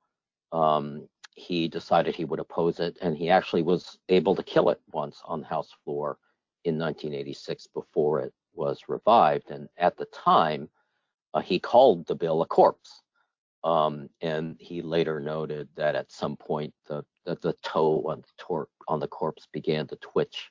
um, 0.51 1.07
he 1.35 1.67
decided 1.67 2.15
he 2.15 2.25
would 2.25 2.39
oppose 2.39 2.79
it, 2.79 2.97
and 3.01 3.17
he 3.17 3.29
actually 3.29 3.63
was 3.63 3.97
able 4.09 4.35
to 4.35 4.43
kill 4.43 4.69
it 4.69 4.79
once 4.91 5.21
on 5.25 5.41
the 5.41 5.47
House 5.47 5.73
floor 5.83 6.17
in 6.65 6.77
1986 6.77 7.67
before 7.67 8.21
it 8.21 8.33
was 8.53 8.81
revived. 8.87 9.51
And 9.51 9.67
at 9.77 9.97
the 9.97 10.05
time, 10.05 10.69
uh, 11.33 11.41
he 11.41 11.59
called 11.59 12.07
the 12.07 12.15
bill 12.15 12.41
a 12.41 12.45
corpse. 12.45 13.01
Um, 13.63 14.09
and 14.21 14.55
he 14.59 14.81
later 14.81 15.19
noted 15.19 15.67
that 15.75 15.95
at 15.95 16.11
some 16.11 16.37
point 16.37 16.73
the 16.87 17.03
the, 17.25 17.35
the 17.41 17.53
toe 17.61 18.03
on 18.07 18.21
the, 18.21 18.27
tor- 18.37 18.69
on 18.87 18.99
the 18.99 19.07
corpse 19.07 19.47
began 19.51 19.85
to 19.87 19.95
twitch, 19.97 20.49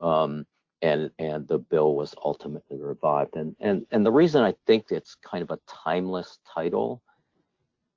um, 0.00 0.46
and 0.84 1.10
and 1.18 1.48
the 1.48 1.58
bill 1.58 1.96
was 1.96 2.14
ultimately 2.22 2.78
revived. 2.78 3.36
And 3.36 3.56
and 3.58 3.86
and 3.90 4.04
the 4.04 4.12
reason 4.12 4.44
I 4.44 4.54
think 4.66 4.86
it's 4.90 5.16
kind 5.16 5.42
of 5.42 5.50
a 5.50 5.58
timeless 5.66 6.38
title 6.46 7.02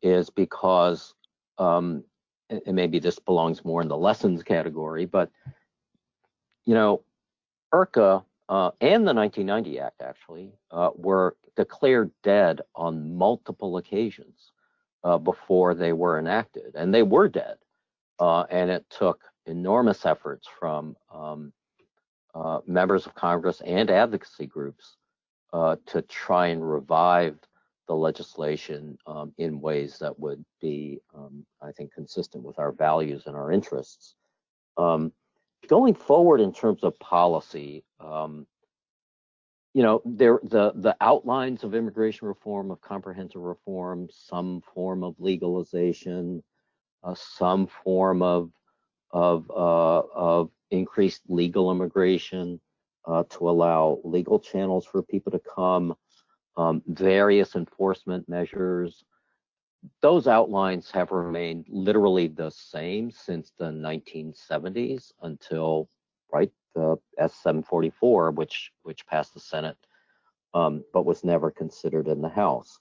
is 0.01 0.29
because 0.29 1.13
um, 1.57 2.03
and 2.49 2.75
maybe 2.75 2.99
this 2.99 3.19
belongs 3.19 3.65
more 3.65 3.81
in 3.81 3.89
the 3.89 3.97
lessons 3.97 4.41
category, 4.41 5.05
but 5.05 5.29
you 6.65 6.73
know, 6.73 7.03
IRCA 7.73 8.23
uh, 8.49 8.71
and 8.79 9.05
the 9.05 9.13
1990 9.13 9.79
Act 9.79 10.01
actually 10.01 10.53
uh, 10.71 10.91
were 10.95 11.35
declared 11.57 12.11
dead 12.23 12.61
on 12.75 13.17
multiple 13.17 13.77
occasions 13.77 14.51
uh, 15.03 15.17
before 15.17 15.75
they 15.75 15.91
were 15.91 16.19
enacted, 16.19 16.75
and 16.75 16.93
they 16.93 17.03
were 17.03 17.27
dead. 17.27 17.57
Uh, 18.19 18.43
and 18.49 18.71
it 18.71 18.85
took 18.89 19.21
enormous 19.45 20.05
efforts 20.05 20.47
from 20.59 20.95
um, 21.13 21.51
uh, 22.35 22.59
members 22.67 23.05
of 23.05 23.15
Congress 23.15 23.61
and 23.65 23.89
advocacy 23.89 24.45
groups 24.45 24.97
uh, 25.53 25.75
to 25.87 26.01
try 26.03 26.47
and 26.47 26.69
revive 26.69 27.37
the 27.87 27.95
legislation 27.95 28.97
um, 29.07 29.33
in 29.37 29.61
ways 29.61 29.97
that 29.99 30.19
would 30.19 30.43
be, 30.61 30.99
um, 31.15 31.45
I 31.61 31.71
think, 31.71 31.93
consistent 31.93 32.43
with 32.43 32.59
our 32.59 32.71
values 32.71 33.23
and 33.25 33.35
our 33.35 33.51
interests. 33.51 34.15
Um, 34.77 35.13
going 35.67 35.95
forward 35.95 36.41
in 36.41 36.53
terms 36.53 36.83
of 36.83 36.99
policy, 36.99 37.83
um, 37.99 38.45
you 39.73 39.83
know, 39.83 40.01
there 40.05 40.39
the 40.43 40.71
the 40.75 40.95
outlines 41.01 41.63
of 41.63 41.75
immigration 41.75 42.27
reform, 42.27 42.71
of 42.71 42.81
comprehensive 42.81 43.41
reform, 43.41 44.09
some 44.11 44.61
form 44.73 45.03
of 45.03 45.15
legalization, 45.19 46.43
uh, 47.03 47.15
some 47.15 47.67
form 47.67 48.21
of 48.21 48.51
of 49.11 49.49
uh, 49.51 50.01
of 50.15 50.49
increased 50.71 51.21
legal 51.27 51.71
immigration 51.71 52.59
uh, 53.05 53.23
to 53.29 53.49
allow 53.49 53.99
legal 54.03 54.39
channels 54.39 54.85
for 54.85 55.01
people 55.01 55.31
to 55.31 55.39
come, 55.39 55.95
um, 56.57 56.81
various 56.87 57.55
enforcement 57.55 58.27
measures, 58.27 59.05
those 60.01 60.27
outlines 60.27 60.91
have 60.91 61.11
remained 61.11 61.65
literally 61.69 62.27
the 62.27 62.49
same 62.49 63.11
since 63.11 63.51
the 63.57 63.65
1970s 63.65 65.11
until 65.21 65.89
right 66.31 66.51
the 66.75 66.97
S744, 67.19 68.33
which 68.35 68.71
which 68.83 69.05
passed 69.07 69.33
the 69.33 69.39
Senate, 69.39 69.77
um, 70.53 70.83
but 70.93 71.05
was 71.05 71.23
never 71.23 71.51
considered 71.51 72.07
in 72.07 72.21
the 72.21 72.29
House. 72.29 72.79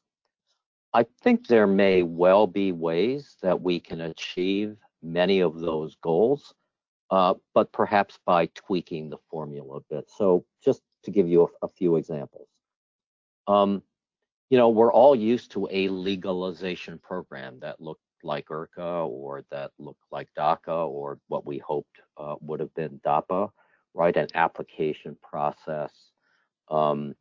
I 0.92 1.04
think 1.22 1.46
there 1.46 1.66
may 1.66 2.02
well 2.02 2.46
be 2.46 2.72
ways 2.72 3.36
that 3.42 3.60
we 3.60 3.80
can 3.80 4.00
achieve 4.00 4.76
many 5.02 5.40
of 5.40 5.60
those 5.60 5.96
goals, 6.02 6.54
uh, 7.10 7.34
but 7.54 7.72
perhaps 7.72 8.18
by 8.26 8.46
tweaking 8.54 9.10
the 9.10 9.18
formula 9.30 9.76
a 9.76 9.94
bit. 9.94 10.10
So 10.16 10.44
just 10.64 10.82
to 11.04 11.10
give 11.10 11.28
you 11.28 11.50
a, 11.62 11.66
a 11.66 11.68
few 11.68 11.96
examples. 11.96 12.48
Um, 13.46 13.82
you 14.50 14.58
know, 14.58 14.68
we're 14.68 14.92
all 14.92 15.14
used 15.14 15.52
to 15.52 15.68
a 15.70 15.88
legalization 15.88 16.98
program 16.98 17.58
that 17.60 17.80
looked 17.80 18.00
like 18.22 18.48
IRCA 18.48 19.08
or 19.08 19.44
that 19.50 19.70
looked 19.78 20.04
like 20.10 20.28
DACA 20.38 20.88
or 20.88 21.18
what 21.28 21.46
we 21.46 21.58
hoped 21.58 22.00
uh, 22.16 22.36
would 22.40 22.60
have 22.60 22.74
been 22.74 23.00
DAPA, 23.04 23.50
right? 23.94 24.16
An 24.16 24.28
application 24.34 25.16
process 25.22 25.92
um, 26.68 27.14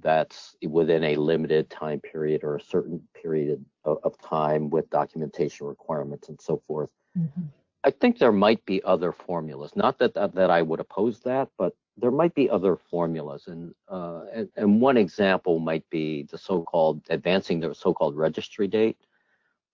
that's 0.00 0.56
within 0.66 1.04
a 1.04 1.16
limited 1.16 1.70
time 1.70 2.00
period 2.00 2.42
or 2.42 2.56
a 2.56 2.62
certain 2.62 3.00
period 3.20 3.64
of, 3.84 3.98
of 4.02 4.18
time 4.18 4.70
with 4.70 4.90
documentation 4.90 5.66
requirements 5.66 6.28
and 6.28 6.40
so 6.40 6.60
forth. 6.66 6.90
Mm-hmm. 7.18 7.42
I 7.84 7.90
think 7.90 8.18
there 8.18 8.32
might 8.32 8.64
be 8.64 8.82
other 8.82 9.12
formulas. 9.12 9.72
Not 9.76 9.98
that, 9.98 10.14
that 10.14 10.34
that 10.34 10.50
I 10.50 10.62
would 10.62 10.80
oppose 10.80 11.20
that, 11.20 11.48
but 11.58 11.74
there 11.96 12.10
might 12.10 12.34
be 12.34 12.50
other 12.50 12.76
formulas, 12.76 13.46
and, 13.46 13.72
uh, 13.88 14.22
and, 14.32 14.48
and 14.56 14.80
one 14.80 14.96
example 14.96 15.60
might 15.60 15.88
be 15.90 16.26
the 16.30 16.38
so-called 16.38 17.02
advancing 17.10 17.60
the 17.60 17.74
so-called 17.74 18.16
registry 18.16 18.66
date, 18.66 18.96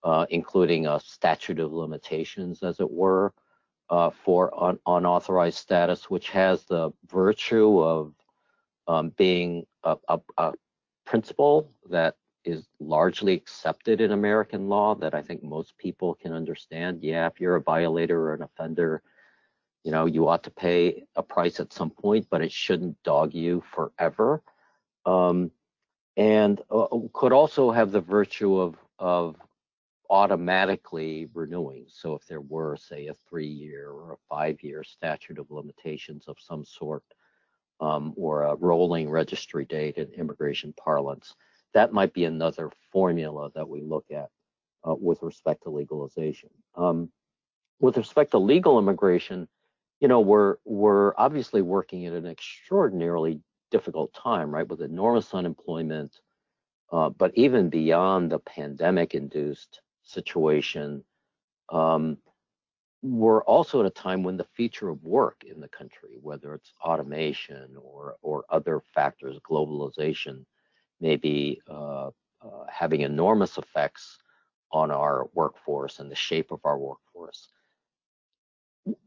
uh, 0.05 0.27
including 0.29 0.87
a 0.87 1.01
statute 1.01 1.61
of 1.61 1.73
limitations, 1.73 2.63
as 2.63 2.81
it 2.81 2.91
were, 2.91 3.33
uh, 3.89 4.11
for 4.11 4.53
un- 4.63 4.79
unauthorized 4.87 5.59
status, 5.59 6.11
which 6.11 6.29
has 6.31 6.65
the 6.65 6.91
virtue 7.07 7.81
of 7.81 8.13
um, 8.87 9.11
being 9.17 9.65
a, 9.85 9.97
a, 10.09 10.21
a 10.37 10.53
principle 11.07 11.73
that 11.89 12.17
is 12.45 12.67
largely 12.79 13.35
accepted 13.35 14.01
in 14.01 14.13
American 14.13 14.69
law 14.69 14.95
that 14.95 15.15
I 15.15 15.23
think 15.23 15.43
most 15.43 15.77
people 15.79 16.15
can 16.15 16.33
understand. 16.33 17.03
Yeah, 17.03 17.27
if 17.27 17.41
you're 17.41 17.57
a 17.57 17.63
violator 17.63 18.21
or 18.21 18.35
an 18.35 18.43
offender, 18.43 19.03
you 19.85 19.93
know, 19.93 20.07
you 20.07 20.29
ought 20.29 20.45
to 20.45 20.51
pay 20.51 21.05
a 21.17 21.23
price 21.23 21.61
at 21.61 21.73
some 21.73 21.91
point, 21.91 22.27
but 22.31 22.43
it 22.43 22.53
shouldn't 22.53 23.03
dog 23.03 23.35
you 23.35 23.63
forever. 23.75 24.43
Um, 25.07 25.51
and 26.17 26.61
uh, 26.71 26.87
could 27.13 27.33
also 27.33 27.71
have 27.71 27.93
the 27.93 28.01
virtue 28.01 28.57
of 28.59 28.77
of 28.99 29.37
automatically 30.11 31.29
renewing. 31.33 31.87
So 31.89 32.15
if 32.15 32.27
there 32.27 32.41
were, 32.41 32.77
say, 32.77 33.07
a 33.07 33.15
three-year 33.29 33.91
or 33.91 34.13
a 34.15 34.17
five-year 34.29 34.83
statute 34.83 35.39
of 35.39 35.51
limitations 35.53 36.25
of 36.27 36.37
some 36.41 36.65
sort, 36.65 37.05
um, 37.81 38.13
or 38.17 38.43
a 38.43 38.57
rolling 38.57 39.09
registry 39.09 39.65
date 39.65 39.97
in 39.99 40.09
immigration 40.09 40.75
parlance, 40.85 41.37
that 41.75 41.93
might 41.93 42.13
be 42.13 42.25
another 42.25 42.71
formula 42.93 43.51
that 43.55 43.69
we 43.69 43.81
look 43.81 44.07
at 44.11 44.29
uh, 44.87 44.95
with 44.95 45.23
respect 45.23 45.63
to 45.65 45.71
legalization. 45.71 46.51
Um, 46.75 47.11
with 47.81 47.97
respect 47.97 48.33
to 48.33 48.39
legal 48.39 48.79
immigration, 48.79 49.49
you 50.01 50.09
know, 50.09 50.21
we're 50.21 50.57
we're 50.65 51.13
obviously 51.17 51.63
working 51.63 52.07
at 52.07 52.13
an 52.15 52.27
extraordinarily 52.27 53.41
difficult 53.71 54.13
time, 54.15 54.53
right, 54.53 54.69
with 54.69 54.83
enormous 54.83 55.33
unemployment, 55.35 56.21
uh, 56.93 57.11
but 57.11 57.33
even 57.35 57.69
beyond 57.69 58.31
the 58.31 58.39
pandemic-induced 58.39 59.81
situation, 60.03 61.05
um, 61.71 62.19
we're 63.03 63.43
also 63.45 63.81
at 63.81 63.87
a 63.87 63.91
time 63.91 64.23
when 64.23 64.37
the 64.37 64.47
future 64.57 64.89
of 64.89 65.03
work 65.03 65.45
in 65.47 65.61
the 65.61 65.69
country, 65.69 66.19
whether 66.21 66.55
it's 66.55 66.73
automation 66.83 67.77
or 67.81 68.17
or 68.23 68.45
other 68.51 68.83
factors, 68.95 69.39
globalization, 69.49 70.45
may 71.01 71.17
be 71.17 71.61
uh, 71.69 72.11
uh, 72.43 72.65
having 72.71 73.03
enormous 73.03 73.59
effects 73.59 74.19
on 74.73 74.91
our 74.91 75.29
workforce 75.35 75.99
and 75.99 76.11
the 76.11 76.17
shape 76.17 76.51
of 76.53 76.61
our 76.65 76.79
workforce. 76.79 77.49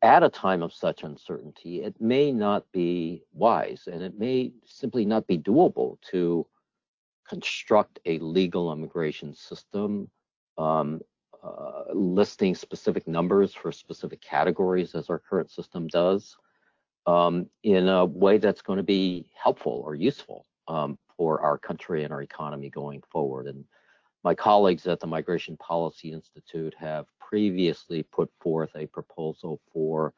At 0.02 0.24
a 0.24 0.30
time 0.30 0.62
of 0.62 0.74
such 0.74 1.04
uncertainty, 1.04 1.82
it 1.82 2.00
may 2.00 2.32
not 2.32 2.72
be 2.72 3.24
wise 3.34 3.88
and 3.92 4.02
it 4.04 4.18
may 4.20 4.54
simply 4.66 5.06
not 5.06 5.26
be 5.26 5.38
doable 5.38 5.98
to 6.12 6.46
construct 7.28 8.00
a 8.06 8.20
legal 8.20 8.72
immigration 8.72 9.34
system 9.34 10.10
um, 10.58 11.02
uh, 11.44 11.84
listing 11.94 12.56
specific 12.56 13.08
numbers 13.08 13.54
for 13.54 13.72
specific 13.72 14.22
categories 14.22 14.96
as 14.96 15.10
our 15.10 15.20
current 15.20 15.50
system 15.52 15.88
does 15.88 16.38
um, 17.06 17.48
in 17.64 17.88
a 17.90 18.06
way 18.06 18.38
that's 18.38 18.62
going 18.62 18.78
to 18.78 18.84
be 18.84 19.28
helpful 19.34 19.82
or 19.86 19.96
useful 19.96 20.46
um, 20.68 20.98
for 21.18 21.42
our 21.42 21.58
country 21.58 22.04
and 22.04 22.14
our 22.14 22.22
economy 22.22 22.70
going 22.70 23.02
forward. 23.12 23.48
And 23.48 23.66
my 24.24 24.34
colleagues 24.34 24.88
at 24.88 25.00
the 25.00 25.08
Migration 25.08 25.58
Policy 25.58 26.12
Institute 26.12 26.74
have 26.80 27.06
previously 27.20 28.04
put 28.04 28.32
forth 28.40 28.70
a 28.76 28.86
proposal 28.88 29.60
for 29.72 30.14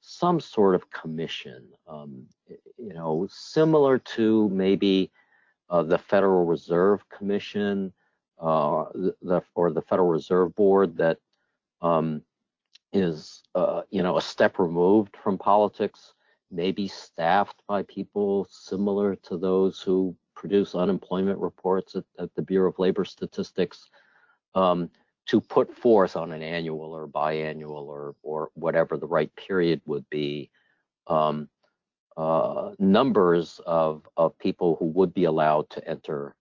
some 0.00 0.38
sort 0.40 0.74
of 0.74 0.90
commission, 0.90 1.64
um, 1.88 2.24
you 2.76 2.94
know, 2.94 3.26
similar 3.30 3.98
to 3.98 4.48
maybe 4.50 5.10
uh, 5.70 5.82
the 5.82 5.98
Federal 5.98 6.44
Reserve 6.44 7.08
Commission 7.08 7.92
uh, 8.40 8.84
the, 8.94 9.42
or 9.54 9.72
the 9.72 9.82
Federal 9.82 10.08
Reserve 10.08 10.54
Board 10.54 10.96
that 10.98 11.18
um, 11.82 12.22
is, 12.92 13.42
uh, 13.54 13.82
you 13.90 14.02
know, 14.02 14.16
a 14.16 14.22
step 14.22 14.58
removed 14.58 15.16
from 15.22 15.36
politics, 15.36 16.14
maybe 16.50 16.88
staffed 16.88 17.62
by 17.66 17.82
people 17.82 18.46
similar 18.50 19.16
to 19.16 19.36
those 19.36 19.80
who 19.80 20.14
produce 20.38 20.76
unemployment 20.76 21.38
reports 21.40 21.96
at, 21.96 22.04
at 22.18 22.32
the 22.36 22.42
Bureau 22.42 22.70
of 22.70 22.78
Labor 22.78 23.04
Statistics, 23.04 23.90
um, 24.54 24.88
to 25.26 25.40
put 25.40 25.76
forth 25.76 26.16
on 26.16 26.32
an 26.32 26.42
annual 26.42 26.92
or 26.92 27.06
biannual 27.06 27.86
or 27.86 28.14
or 28.22 28.50
whatever 28.54 28.96
the 28.96 29.06
right 29.06 29.34
period 29.36 29.82
would 29.84 30.08
be, 30.08 30.50
um, 31.08 31.48
uh, 32.16 32.70
numbers 32.78 33.60
of 33.66 34.08
of 34.16 34.38
people 34.38 34.76
who 34.78 34.86
would 34.86 35.12
be 35.12 35.24
allowed 35.24 35.68
to 35.70 35.86
enter 35.86 36.34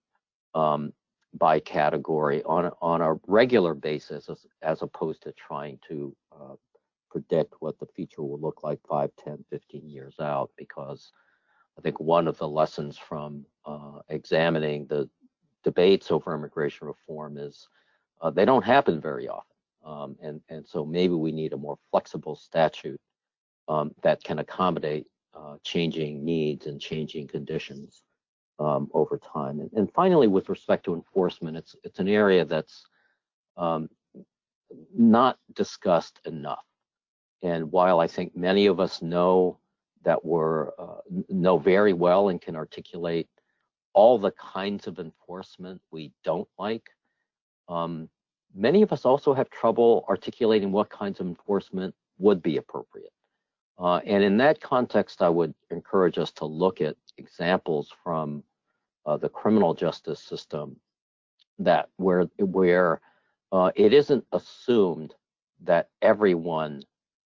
um, 0.53 0.93
by 1.33 1.59
category 1.59 2.43
on 2.43 2.71
on 2.81 3.01
a 3.01 3.15
regular 3.27 3.73
basis 3.73 4.29
as, 4.29 4.45
as 4.61 4.81
opposed 4.83 5.23
to 5.23 5.33
trying 5.33 5.79
to 5.89 6.15
uh, 6.31 6.55
predict 7.09 7.55
what 7.59 7.77
the 7.79 7.87
future 7.95 8.21
will 8.21 8.39
look 8.39 8.63
like 8.63 8.79
5 8.87 9.09
10 9.23 9.43
15 9.49 9.89
years 9.89 10.15
out 10.19 10.51
because 10.55 11.11
i 11.77 11.81
think 11.81 11.99
one 11.99 12.27
of 12.27 12.37
the 12.37 12.47
lessons 12.47 12.97
from 12.97 13.45
uh, 13.65 13.99
examining 14.09 14.85
the 14.87 15.09
debates 15.63 16.11
over 16.11 16.33
immigration 16.33 16.87
reform 16.87 17.37
is 17.37 17.67
uh, 18.21 18.29
they 18.29 18.45
don't 18.45 18.65
happen 18.65 19.01
very 19.01 19.27
often 19.27 19.55
um, 19.85 20.15
and 20.21 20.41
and 20.49 20.67
so 20.67 20.85
maybe 20.85 21.13
we 21.13 21.31
need 21.31 21.53
a 21.53 21.57
more 21.57 21.77
flexible 21.91 22.35
statute 22.35 22.99
um, 23.67 23.93
that 24.01 24.23
can 24.23 24.39
accommodate 24.39 25.07
uh, 25.33 25.57
changing 25.63 26.23
needs 26.23 26.65
and 26.67 26.79
changing 26.79 27.27
conditions 27.27 28.03
um, 28.59 28.89
over 28.93 29.17
time. 29.17 29.59
And, 29.59 29.69
and, 29.73 29.93
finally, 29.93 30.27
with 30.27 30.49
respect 30.49 30.85
to 30.85 30.95
enforcement, 30.95 31.57
it's 31.57 31.75
it's 31.83 31.99
an 31.99 32.07
area 32.07 32.45
that's 32.45 32.85
um, 33.55 33.89
not 34.95 35.37
discussed 35.53 36.19
enough. 36.25 36.63
And 37.43 37.71
while 37.71 37.99
I 37.99 38.07
think 38.07 38.35
many 38.35 38.65
of 38.65 38.79
us 38.79 39.01
know 39.01 39.59
that 40.03 40.23
we're 40.23 40.69
uh, 40.79 41.01
know 41.29 41.57
very 41.57 41.93
well 41.93 42.29
and 42.29 42.41
can 42.41 42.55
articulate 42.55 43.27
all 43.93 44.17
the 44.17 44.31
kinds 44.31 44.87
of 44.87 44.99
enforcement 44.99 45.81
we 45.91 46.11
don't 46.23 46.47
like, 46.59 46.89
um, 47.67 48.09
many 48.53 48.81
of 48.81 48.91
us 48.93 49.05
also 49.05 49.33
have 49.33 49.49
trouble 49.49 50.05
articulating 50.07 50.71
what 50.71 50.89
kinds 50.89 51.19
of 51.19 51.27
enforcement 51.27 51.95
would 52.17 52.41
be 52.41 52.57
appropriate. 52.57 53.11
Uh, 53.79 53.99
and 54.05 54.23
in 54.23 54.37
that 54.37 54.59
context, 54.61 55.21
I 55.21 55.29
would 55.29 55.53
encourage 55.69 56.17
us 56.17 56.31
to 56.33 56.45
look 56.45 56.81
at 56.81 56.95
examples 57.17 57.93
from 58.03 58.43
uh, 59.05 59.17
the 59.17 59.29
criminal 59.29 59.73
justice 59.73 60.19
system 60.19 60.77
that 61.59 61.89
where 61.97 62.23
where 62.37 63.01
uh, 63.51 63.71
it 63.75 63.93
isn't 63.93 64.25
assumed 64.31 65.13
that 65.63 65.89
everyone 66.01 66.83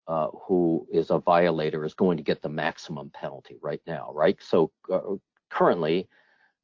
uh, 0.07 0.27
who 0.47 0.87
is 0.91 1.09
a 1.09 1.19
violator 1.19 1.85
is 1.85 1.93
going 1.93 2.17
to 2.17 2.23
get 2.23 2.41
the 2.41 2.49
maximum 2.49 3.09
penalty 3.13 3.57
right 3.61 3.81
now, 3.85 4.11
right? 4.13 4.37
So 4.41 4.71
uh, 4.91 5.15
currently, 5.49 6.07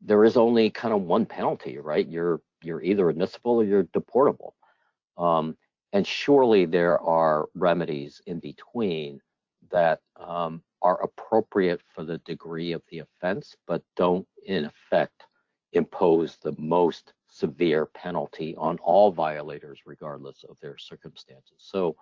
there 0.01 0.23
is 0.25 0.37
only 0.37 0.69
kind 0.69 0.93
of 0.93 1.01
one 1.01 1.25
penalty, 1.25 1.77
right? 1.77 2.07
You're 2.07 2.41
you're 2.63 2.81
either 2.81 3.09
admissible 3.09 3.61
or 3.61 3.63
you're 3.63 3.83
deportable, 3.83 4.53
um, 5.17 5.57
and 5.93 6.05
surely 6.05 6.65
there 6.65 6.99
are 6.99 7.47
remedies 7.55 8.21
in 8.25 8.39
between 8.39 9.21
that 9.71 9.99
um, 10.19 10.61
are 10.81 11.01
appropriate 11.01 11.81
for 11.93 12.03
the 12.03 12.17
degree 12.19 12.71
of 12.71 12.81
the 12.89 12.99
offense, 12.99 13.55
but 13.67 13.81
don't 13.95 14.27
in 14.45 14.65
effect 14.65 15.23
impose 15.73 16.37
the 16.37 16.55
most 16.57 17.13
severe 17.29 17.85
penalty 17.85 18.55
on 18.57 18.77
all 18.79 19.11
violators, 19.11 19.79
regardless 19.85 20.43
of 20.49 20.57
their 20.61 20.77
circumstances. 20.77 21.57
So 21.57 21.95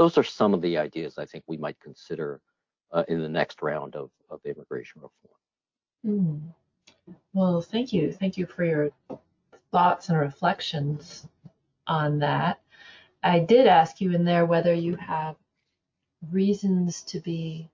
those 0.00 0.16
are 0.16 0.24
some 0.24 0.54
of 0.54 0.62
the 0.62 0.78
ideas 0.78 1.18
I 1.18 1.26
think 1.26 1.44
we 1.46 1.58
might 1.58 1.78
consider 1.78 2.40
uh, 2.90 3.04
in 3.08 3.20
the 3.20 3.28
next 3.28 3.60
round 3.60 3.94
of, 3.94 4.08
of 4.30 4.40
immigration 4.46 5.02
reform. 5.02 6.54
Mm. 7.06 7.14
Well, 7.34 7.60
thank 7.60 7.92
you. 7.92 8.10
Thank 8.10 8.38
you 8.38 8.46
for 8.46 8.64
your 8.64 8.88
thoughts 9.70 10.08
and 10.08 10.18
reflections 10.18 11.28
on 11.86 12.18
that. 12.20 12.62
I 13.22 13.40
did 13.40 13.66
ask 13.66 14.00
you 14.00 14.14
in 14.14 14.24
there 14.24 14.46
whether 14.46 14.72
you 14.72 14.96
have 14.96 15.36
reasons 16.32 17.02
to 17.02 17.20
be 17.20 17.68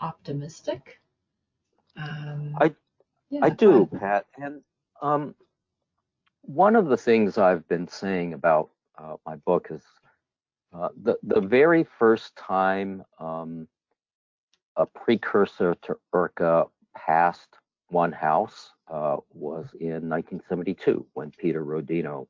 optimistic. 0.00 0.98
Um, 1.96 2.56
I 2.60 2.74
yeah, 3.30 3.40
I 3.44 3.50
do, 3.50 3.86
Pat, 4.00 4.26
and 4.36 4.62
um, 5.00 5.32
one 6.42 6.74
of 6.74 6.86
the 6.86 6.96
things 6.96 7.38
I've 7.38 7.68
been 7.68 7.86
saying 7.86 8.32
about 8.32 8.70
uh, 8.98 9.14
my 9.24 9.36
book 9.36 9.68
is 9.70 9.82
uh, 10.72 10.88
the 11.02 11.16
the 11.22 11.40
very 11.40 11.86
first 11.98 12.36
time 12.36 13.02
um, 13.18 13.66
a 14.76 14.86
precursor 14.86 15.74
to 15.82 15.96
IRCA 16.14 16.68
passed 16.96 17.56
one 17.88 18.12
house 18.12 18.72
uh, 18.88 19.16
was 19.32 19.66
in 19.80 20.08
1972 20.08 21.06
when 21.14 21.30
Peter 21.30 21.64
Rodino 21.64 22.26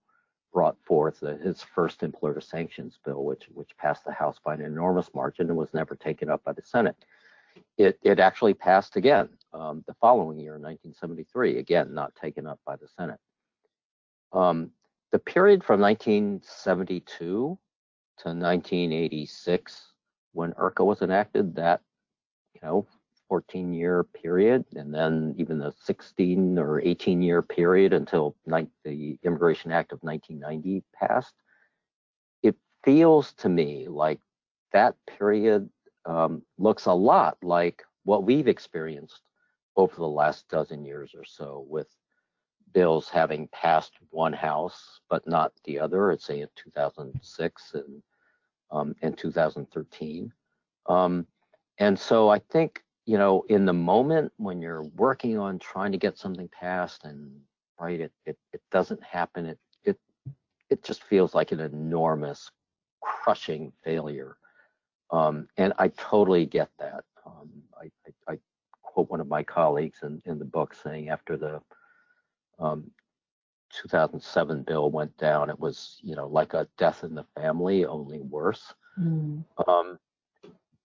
brought 0.53 0.77
forth 0.85 1.21
his 1.43 1.63
first 1.63 2.03
employer 2.03 2.41
sanctions 2.41 2.99
bill, 3.05 3.25
which 3.25 3.45
which 3.53 3.77
passed 3.77 4.05
the 4.05 4.13
House 4.13 4.39
by 4.45 4.55
an 4.55 4.63
enormous 4.63 5.11
margin 5.15 5.49
and 5.49 5.57
was 5.57 5.75
never 5.75 5.95
taken 5.95 6.31
up 6.31 6.43
by 6.45 6.53
the 6.53 6.63
Senate. 6.63 6.97
It 7.77 7.99
it 8.03 8.19
actually 8.21 8.55
passed 8.55 8.97
again 8.97 9.29
um, 9.53 9.85
the 9.87 9.95
following 9.95 10.39
year, 10.39 10.53
1973, 10.53 11.59
again 11.59 11.93
not 11.93 12.15
taken 12.15 12.47
up 12.47 12.61
by 12.65 12.77
the 12.77 12.89
Senate. 12.89 13.21
Um, 14.33 14.71
the 15.11 15.19
period 15.19 15.65
from 15.65 15.81
1972 15.81 17.59
to 18.19 18.29
1986, 18.29 19.93
when 20.33 20.53
IRCA 20.53 20.85
was 20.85 21.03
enacted, 21.03 21.55
that 21.57 21.81
you 22.55 22.61
know 22.63 22.87
14 23.29 23.73
year 23.73 24.05
period 24.05 24.65
and 24.75 24.93
then 24.95 25.35
even 25.37 25.59
the 25.59 25.73
16 25.85 26.59
or 26.59 26.81
18 26.81 27.23
year 27.23 27.43
period 27.43 27.93
until 27.93 28.35
the 28.47 29.19
Immigration 29.23 29.71
Act 29.71 29.93
of 29.93 30.03
1990 30.03 30.83
passed, 30.95 31.35
it 32.43 32.57
feels 32.85 33.33
to 33.35 33.49
me 33.49 33.87
like 33.89 34.21
that 34.73 34.95
period 35.19 35.69
um, 36.07 36.43
looks 36.57 36.87
a 36.87 36.93
lot 36.93 37.37
like 37.43 37.83
what 38.05 38.25
we've 38.25 38.49
experienced 38.49 39.21
over 39.77 39.95
the 39.95 40.07
last 40.07 40.49
dozen 40.49 40.85
years 40.85 41.13
or 41.15 41.25
so 41.25 41.65
with 41.69 41.87
bills 42.73 43.09
having 43.09 43.49
passed 43.49 43.93
one 44.11 44.33
house 44.33 45.01
but 45.09 45.27
not 45.27 45.53
the 45.65 45.79
other, 45.79 46.13
I'd 46.13 46.21
say 46.21 46.41
in 46.41 46.49
2006 46.57 47.75
and 47.75 48.03
um, 48.71 48.95
in 49.01 49.15
2013. 49.15 50.33
Um, 50.87 51.27
and 51.79 51.99
so 51.99 52.29
I 52.29 52.39
think 52.39 52.83
you 53.09 53.17
know, 53.17 53.43
in 53.49 53.65
the 53.65 53.73
moment 53.73 54.31
when 54.37 54.61
you're 54.61 54.83
working 54.83 55.39
on 55.39 55.59
trying 55.59 55.93
to 55.93 55.99
get 55.99 56.19
something 56.19 56.47
passed 56.49 57.05
and 57.05 57.41
right, 57.81 58.01
it 58.01 58.13
it, 58.27 58.37
it 58.53 58.61
doesn't 58.71 59.03
happen. 59.03 59.47
It 59.47 59.59
it 59.83 59.99
it 60.69 60.85
just 60.85 61.03
feels 61.05 61.35
like 61.35 61.51
an 61.51 61.61
enormous, 61.61 62.51
crushing 63.01 63.73
failure. 63.83 64.37
Um, 65.11 65.49
and 65.57 65.73
I 65.79 65.89
totally 65.89 66.45
get 66.45 66.69
that. 66.79 67.05
Um, 67.25 67.49
I, 67.81 67.91
I, 68.29 68.35
I, 68.35 68.39
quote 68.83 69.09
one 69.09 69.21
of 69.21 69.29
my 69.29 69.43
colleagues 69.43 70.01
in, 70.03 70.21
in 70.27 70.39
the 70.39 70.45
book 70.45 70.75
saying 70.75 71.09
after 71.09 71.39
the 71.39 71.63
um, 72.59 72.91
2007 73.83 74.63
bill 74.63 74.91
went 74.91 75.17
down, 75.19 75.51
it 75.51 75.59
was 75.59 75.99
you 76.03 76.17
know 76.17 76.27
like 76.27 76.55
a 76.55 76.69
death 76.79 77.05
in 77.05 77.15
the 77.15 77.27
family, 77.37 77.85
only 77.85 78.21
worse. 78.21 78.75
Mm. 78.99 79.45
Um, 79.67 79.99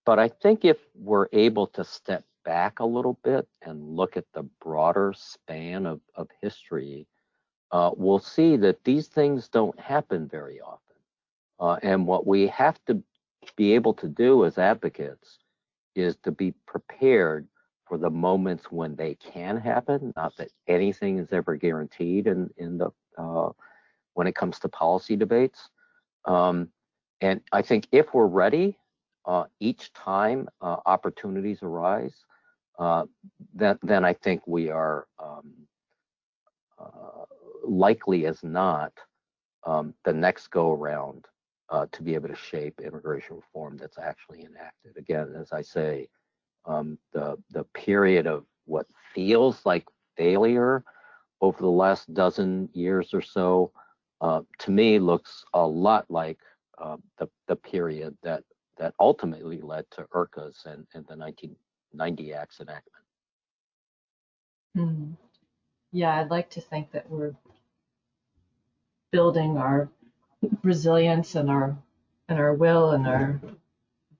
but 0.05 0.19
I 0.19 0.27
think 0.27 0.65
if 0.65 0.77
we're 0.95 1.27
able 1.31 1.67
to 1.67 1.83
step 1.83 2.23
back 2.43 2.79
a 2.79 2.85
little 2.85 3.17
bit 3.23 3.47
and 3.61 3.95
look 3.95 4.17
at 4.17 4.25
the 4.33 4.43
broader 4.61 5.13
span 5.15 5.85
of, 5.85 6.01
of 6.15 6.27
history, 6.41 7.07
uh, 7.71 7.91
we'll 7.95 8.19
see 8.19 8.57
that 8.57 8.83
these 8.83 9.07
things 9.07 9.47
don't 9.47 9.79
happen 9.79 10.27
very 10.27 10.59
often. 10.59 10.79
Uh, 11.59 11.77
and 11.81 12.05
what 12.05 12.27
we 12.27 12.47
have 12.47 12.79
to 12.85 13.01
be 13.55 13.73
able 13.73 13.93
to 13.93 14.07
do 14.07 14.45
as 14.45 14.57
advocates 14.57 15.39
is 15.95 16.17
to 16.17 16.31
be 16.31 16.53
prepared 16.65 17.47
for 17.93 17.99
the 17.99 18.09
moments 18.09 18.71
when 18.71 18.95
they 18.95 19.13
can 19.13 19.55
happen. 19.55 20.11
Not 20.15 20.35
that 20.37 20.49
anything 20.67 21.19
is 21.19 21.27
ever 21.31 21.55
guaranteed 21.55 22.25
in 22.25 22.49
in 22.57 22.79
the 22.79 22.89
uh, 23.19 23.51
when 24.15 24.25
it 24.25 24.33
comes 24.33 24.57
to 24.59 24.67
policy 24.69 25.15
debates. 25.15 25.69
Um, 26.25 26.69
and 27.21 27.41
I 27.51 27.61
think 27.61 27.87
if 27.91 28.11
we're 28.15 28.25
ready, 28.25 28.79
uh, 29.27 29.43
each 29.59 29.93
time 29.93 30.49
uh, 30.59 30.77
opportunities 30.87 31.59
arise, 31.61 32.15
uh, 32.79 33.05
then, 33.53 33.77
then 33.83 34.03
I 34.03 34.13
think 34.13 34.41
we 34.47 34.71
are 34.71 35.05
um, 35.23 35.53
uh, 36.79 37.25
likely 37.63 38.25
as 38.25 38.43
not 38.43 38.93
um, 39.67 39.93
the 40.03 40.13
next 40.13 40.47
go 40.47 40.73
around 40.73 41.25
uh, 41.69 41.85
to 41.91 42.01
be 42.01 42.15
able 42.15 42.29
to 42.29 42.35
shape 42.35 42.81
immigration 42.81 43.35
reform 43.35 43.77
that's 43.77 43.99
actually 43.99 44.45
enacted. 44.45 44.97
Again, 44.97 45.35
as 45.39 45.51
I 45.51 45.61
say, 45.61 46.07
um, 46.65 46.97
the 47.13 47.37
the 47.51 47.63
period 47.73 48.27
of 48.27 48.45
what 48.65 48.85
feels 49.13 49.65
like 49.65 49.85
failure 50.17 50.83
over 51.41 51.61
the 51.61 51.67
last 51.67 52.13
dozen 52.13 52.69
years 52.73 53.13
or 53.13 53.21
so, 53.21 53.71
uh, 54.21 54.41
to 54.59 54.71
me, 54.71 54.99
looks 54.99 55.43
a 55.53 55.65
lot 55.65 56.05
like 56.09 56.39
uh, 56.77 56.97
the 57.17 57.27
the 57.47 57.55
period 57.55 58.15
that 58.23 58.43
that 58.77 58.93
ultimately 58.99 59.61
led 59.61 59.85
to 59.91 60.03
IRCAs 60.15 60.65
and, 60.65 60.87
and 60.93 61.05
the 61.07 61.15
1990 61.15 62.33
Act's 62.33 62.59
enactment. 62.59 63.03
Hmm. 64.75 65.11
Yeah, 65.91 66.19
I'd 66.19 66.31
like 66.31 66.49
to 66.51 66.61
think 66.61 66.91
that 66.91 67.09
we're 67.09 67.35
building 69.11 69.57
our 69.57 69.89
resilience 70.63 71.35
and 71.35 71.49
our 71.49 71.77
and 72.29 72.39
our 72.39 72.53
will 72.53 72.91
and 72.91 73.07
our 73.07 73.39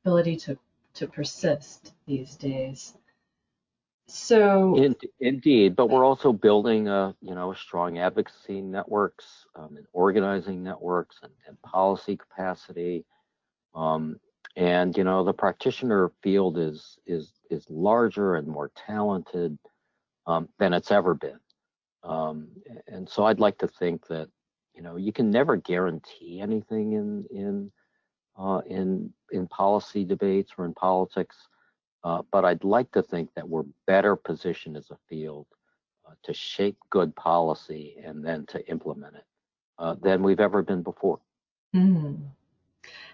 ability 0.01 0.35
to 0.35 0.57
to 0.95 1.07
persist 1.07 1.93
these 2.05 2.35
days. 2.35 2.93
So 4.07 4.75
In, 4.75 4.95
indeed, 5.19 5.75
but 5.75 5.89
we're 5.89 6.05
also 6.05 6.33
building 6.33 6.87
a 6.87 7.15
you 7.21 7.33
know 7.35 7.53
strong 7.53 7.97
advocacy 7.97 8.61
networks 8.61 9.47
um, 9.55 9.77
and 9.77 9.85
organizing 9.93 10.61
networks 10.61 11.17
and, 11.23 11.31
and 11.47 11.61
policy 11.61 12.17
capacity. 12.17 13.05
Um, 13.73 14.19
and 14.55 14.95
you 14.95 15.03
know 15.03 15.23
the 15.23 15.33
practitioner 15.33 16.11
field 16.21 16.57
is 16.57 16.99
is 17.07 17.31
is 17.49 17.65
larger 17.69 18.35
and 18.35 18.47
more 18.47 18.71
talented 18.75 19.57
um, 20.27 20.49
than 20.59 20.73
it's 20.73 20.91
ever 20.91 21.13
been. 21.13 21.39
Um, 22.03 22.49
and 22.87 23.07
so 23.07 23.25
I'd 23.25 23.39
like 23.39 23.57
to 23.59 23.67
think 23.67 24.07
that 24.07 24.27
you 24.75 24.81
know 24.81 24.97
you 24.97 25.13
can 25.13 25.31
never 25.31 25.55
guarantee 25.55 26.41
anything 26.41 26.93
in 26.93 27.25
in 27.31 27.71
uh, 28.37 28.61
in 28.67 29.11
in 29.31 29.47
policy 29.47 30.03
debates 30.03 30.51
or 30.57 30.65
in 30.65 30.73
politics, 30.73 31.35
uh, 32.03 32.21
but 32.31 32.45
I'd 32.45 32.63
like 32.63 32.91
to 32.91 33.01
think 33.01 33.29
that 33.35 33.47
we're 33.47 33.65
better 33.87 34.15
positioned 34.15 34.77
as 34.77 34.91
a 34.91 34.97
field 35.09 35.47
uh, 36.07 36.13
to 36.23 36.33
shape 36.33 36.77
good 36.89 37.15
policy 37.15 37.95
and 38.03 38.23
then 38.23 38.45
to 38.47 38.67
implement 38.69 39.15
it 39.15 39.25
uh, 39.79 39.95
than 40.01 40.23
we've 40.23 40.39
ever 40.39 40.61
been 40.61 40.83
before. 40.83 41.19
mm. 41.75 42.17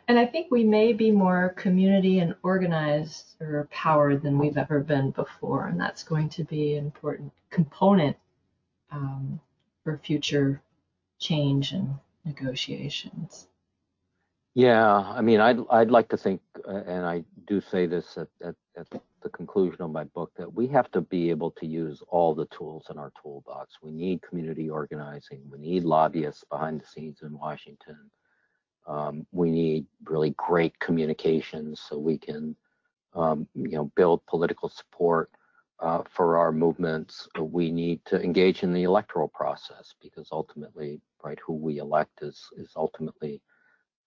and 0.07 0.19
I 0.19 0.25
think 0.25 0.47
we 0.49 0.63
may 0.63 0.93
be 0.93 1.11
more 1.11 1.49
community 1.49 2.19
and 2.19 2.35
organized 2.43 3.35
or 3.41 3.67
powered 3.71 4.23
than 4.23 4.37
we've 4.37 4.57
ever 4.57 4.79
been 4.79 5.11
before, 5.11 5.67
and 5.67 5.79
that's 5.79 6.03
going 6.03 6.29
to 6.29 6.43
be 6.43 6.75
an 6.75 6.85
important 6.85 7.31
component 7.49 8.17
um, 8.91 9.39
for 9.83 9.97
future 9.97 10.61
change 11.19 11.73
and 11.73 11.95
negotiations. 12.25 13.48
Yeah, 14.55 14.85
I 14.97 15.21
mean, 15.21 15.39
I'd 15.39 15.59
I'd 15.69 15.91
like 15.91 16.09
to 16.09 16.17
think, 16.17 16.41
uh, 16.67 16.83
and 16.87 17.05
I 17.05 17.23
do 17.47 17.61
say 17.61 17.85
this 17.85 18.17
at, 18.17 18.27
at, 18.43 18.55
at 18.77 18.87
the 19.21 19.29
conclusion 19.29 19.81
of 19.83 19.91
my 19.91 20.03
book, 20.05 20.31
that 20.37 20.51
we 20.53 20.67
have 20.67 20.91
to 20.91 21.01
be 21.01 21.29
able 21.29 21.51
to 21.51 21.65
use 21.67 22.01
all 22.09 22.33
the 22.35 22.47
tools 22.47 22.87
in 22.89 22.97
our 22.97 23.11
toolbox. 23.21 23.77
We 23.81 23.91
need 23.91 24.21
community 24.21 24.69
organizing. 24.69 25.41
We 25.51 25.59
need 25.59 25.83
lobbyists 25.83 26.43
behind 26.49 26.81
the 26.81 26.85
scenes 26.87 27.21
in 27.21 27.37
Washington. 27.37 27.97
Um, 28.87 29.25
we 29.31 29.51
need 29.51 29.85
really 30.05 30.31
great 30.31 30.77
communications 30.79 31.81
so 31.87 31.97
we 31.99 32.17
can, 32.17 32.55
um, 33.13 33.47
you 33.53 33.69
know, 33.69 33.91
build 33.95 34.25
political 34.25 34.69
support 34.69 35.29
uh, 35.79 36.03
for 36.09 36.37
our 36.37 36.51
movements. 36.51 37.27
We 37.39 37.71
need 37.71 38.03
to 38.05 38.21
engage 38.23 38.63
in 38.63 38.73
the 38.73 38.83
electoral 38.83 39.27
process 39.27 39.93
because 40.01 40.29
ultimately, 40.31 41.01
right, 41.23 41.39
who 41.45 41.53
we 41.53 41.77
elect 41.77 42.23
is 42.23 42.49
is 42.57 42.73
ultimately 42.75 43.41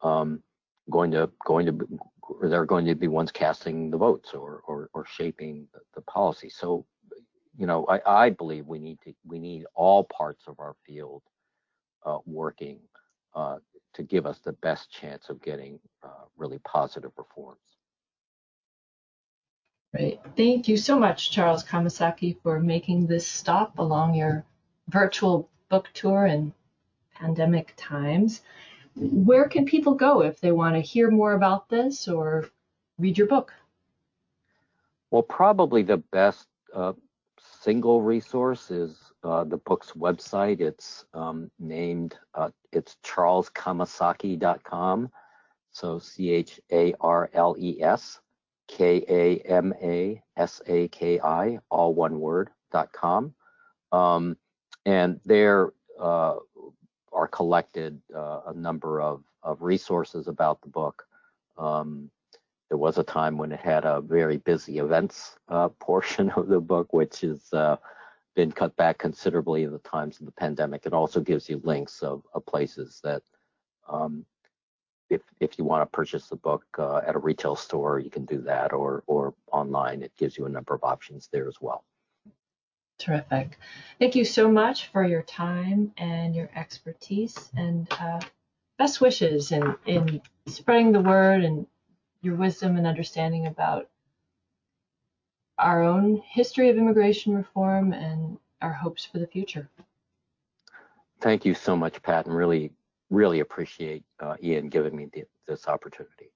um, 0.02 0.42
going 0.90 1.10
to 1.12 1.30
going 1.44 1.66
to 1.66 2.00
they're 2.42 2.66
going 2.66 2.86
to 2.86 2.94
be 2.94 3.08
ones 3.08 3.32
casting 3.32 3.90
the 3.90 3.96
votes 3.96 4.30
or 4.34 4.62
or, 4.66 4.90
or 4.94 5.04
shaping 5.06 5.66
the, 5.72 5.80
the, 5.94 6.00
policy. 6.02 6.48
So, 6.48 6.86
you 7.56 7.66
know, 7.66 7.86
I, 7.86 8.26
I 8.26 8.30
believe 8.30 8.66
we 8.66 8.78
need 8.78 8.98
to 9.04 9.14
we 9.26 9.38
need 9.38 9.64
all 9.74 10.04
parts 10.04 10.44
of 10.46 10.58
our 10.58 10.74
field 10.86 11.22
uh, 12.04 12.18
working 12.26 12.78
uh, 13.34 13.58
to 13.94 14.02
give 14.02 14.26
us 14.26 14.38
the 14.38 14.52
best 14.52 14.90
chance 14.90 15.28
of 15.28 15.42
getting 15.42 15.78
uh, 16.02 16.24
really 16.36 16.58
positive 16.60 17.12
reforms. 17.16 17.60
Great. 19.94 20.20
Thank 20.36 20.68
you 20.68 20.78
so 20.78 20.98
much, 20.98 21.30
Charles 21.30 21.64
Kamasaki, 21.64 22.38
for 22.42 22.58
making 22.58 23.06
this 23.06 23.26
stop 23.26 23.78
along 23.78 24.14
your 24.14 24.44
virtual 24.88 25.50
book 25.68 25.90
tour 25.92 26.24
in 26.24 26.54
pandemic 27.14 27.74
times 27.76 28.40
where 28.94 29.48
can 29.48 29.64
people 29.64 29.94
go 29.94 30.22
if 30.22 30.40
they 30.40 30.52
want 30.52 30.74
to 30.74 30.80
hear 30.80 31.10
more 31.10 31.34
about 31.34 31.68
this 31.68 32.08
or 32.08 32.48
read 32.98 33.18
your 33.18 33.26
book? 33.26 33.52
Well, 35.10 35.22
probably 35.22 35.82
the 35.82 35.98
best 35.98 36.46
uh, 36.74 36.92
single 37.60 38.02
resource 38.02 38.70
is 38.70 38.96
uh, 39.24 39.44
the 39.44 39.58
book's 39.58 39.92
website. 39.92 40.60
It's 40.60 41.04
um, 41.14 41.50
named, 41.58 42.16
uh, 42.34 42.50
it's 42.72 42.96
charleskamasaki.com. 43.04 45.10
So 45.72 45.98
C 45.98 46.30
H 46.30 46.60
A 46.70 46.94
R 47.00 47.30
L 47.32 47.56
E 47.58 47.82
S 47.82 48.20
K 48.68 49.04
A 49.08 49.38
M 49.48 49.72
A 49.82 50.22
S 50.36 50.60
A 50.66 50.88
K 50.88 51.18
I, 51.20 51.58
all 51.70 51.94
one 51.94 52.20
word, 52.20 52.50
dot 52.70 52.92
com. 52.92 53.34
Um, 53.90 54.36
and 54.84 55.20
there, 55.24 55.72
uh, 55.98 56.36
are 57.12 57.28
collected 57.28 58.00
uh, 58.14 58.40
a 58.46 58.54
number 58.54 59.00
of, 59.00 59.22
of 59.42 59.62
resources 59.62 60.28
about 60.28 60.60
the 60.62 60.68
book. 60.68 61.06
Um, 61.58 62.10
there 62.68 62.78
was 62.78 62.96
a 62.96 63.02
time 63.02 63.36
when 63.36 63.52
it 63.52 63.60
had 63.60 63.84
a 63.84 64.00
very 64.00 64.38
busy 64.38 64.78
events 64.78 65.36
uh, 65.48 65.68
portion 65.80 66.30
of 66.30 66.48
the 66.48 66.60
book, 66.60 66.92
which 66.92 67.20
has 67.20 67.52
uh, 67.52 67.76
been 68.34 68.50
cut 68.50 68.74
back 68.76 68.98
considerably 68.98 69.64
in 69.64 69.72
the 69.72 69.78
times 69.78 70.20
of 70.20 70.26
the 70.26 70.32
pandemic. 70.32 70.86
It 70.86 70.94
also 70.94 71.20
gives 71.20 71.48
you 71.48 71.60
links 71.64 72.02
of, 72.02 72.22
of 72.34 72.46
places 72.46 73.00
that, 73.04 73.22
um, 73.88 74.24
if 75.10 75.20
if 75.40 75.58
you 75.58 75.64
want 75.64 75.82
to 75.82 75.94
purchase 75.94 76.28
the 76.28 76.36
book 76.36 76.64
uh, 76.78 77.02
at 77.06 77.14
a 77.14 77.18
retail 77.18 77.54
store, 77.54 77.98
you 77.98 78.08
can 78.08 78.24
do 78.24 78.40
that, 78.42 78.72
or 78.72 79.04
or 79.06 79.34
online. 79.52 80.00
It 80.02 80.12
gives 80.16 80.38
you 80.38 80.46
a 80.46 80.48
number 80.48 80.74
of 80.74 80.82
options 80.82 81.28
there 81.30 81.46
as 81.46 81.56
well. 81.60 81.84
Terrific. 83.02 83.58
Thank 83.98 84.14
you 84.14 84.24
so 84.24 84.48
much 84.48 84.86
for 84.92 85.04
your 85.04 85.22
time 85.22 85.92
and 85.96 86.36
your 86.36 86.48
expertise 86.54 87.50
and 87.56 87.88
uh, 87.90 88.20
best 88.78 89.00
wishes 89.00 89.50
in, 89.50 89.74
in 89.86 90.22
spreading 90.46 90.92
the 90.92 91.00
word 91.00 91.42
and 91.42 91.66
your 92.20 92.36
wisdom 92.36 92.76
and 92.76 92.86
understanding 92.86 93.48
about 93.48 93.88
our 95.58 95.82
own 95.82 96.22
history 96.24 96.68
of 96.68 96.76
immigration 96.76 97.34
reform 97.34 97.92
and 97.92 98.38
our 98.60 98.72
hopes 98.72 99.04
for 99.04 99.18
the 99.18 99.26
future. 99.26 99.68
Thank 101.20 101.44
you 101.44 101.54
so 101.54 101.76
much, 101.76 102.00
Pat, 102.02 102.26
and 102.26 102.36
really, 102.36 102.70
really 103.10 103.40
appreciate 103.40 104.04
uh, 104.20 104.36
IAN 104.40 104.68
giving 104.68 104.94
me 104.94 105.08
the, 105.12 105.24
this 105.48 105.66
opportunity. 105.66 106.31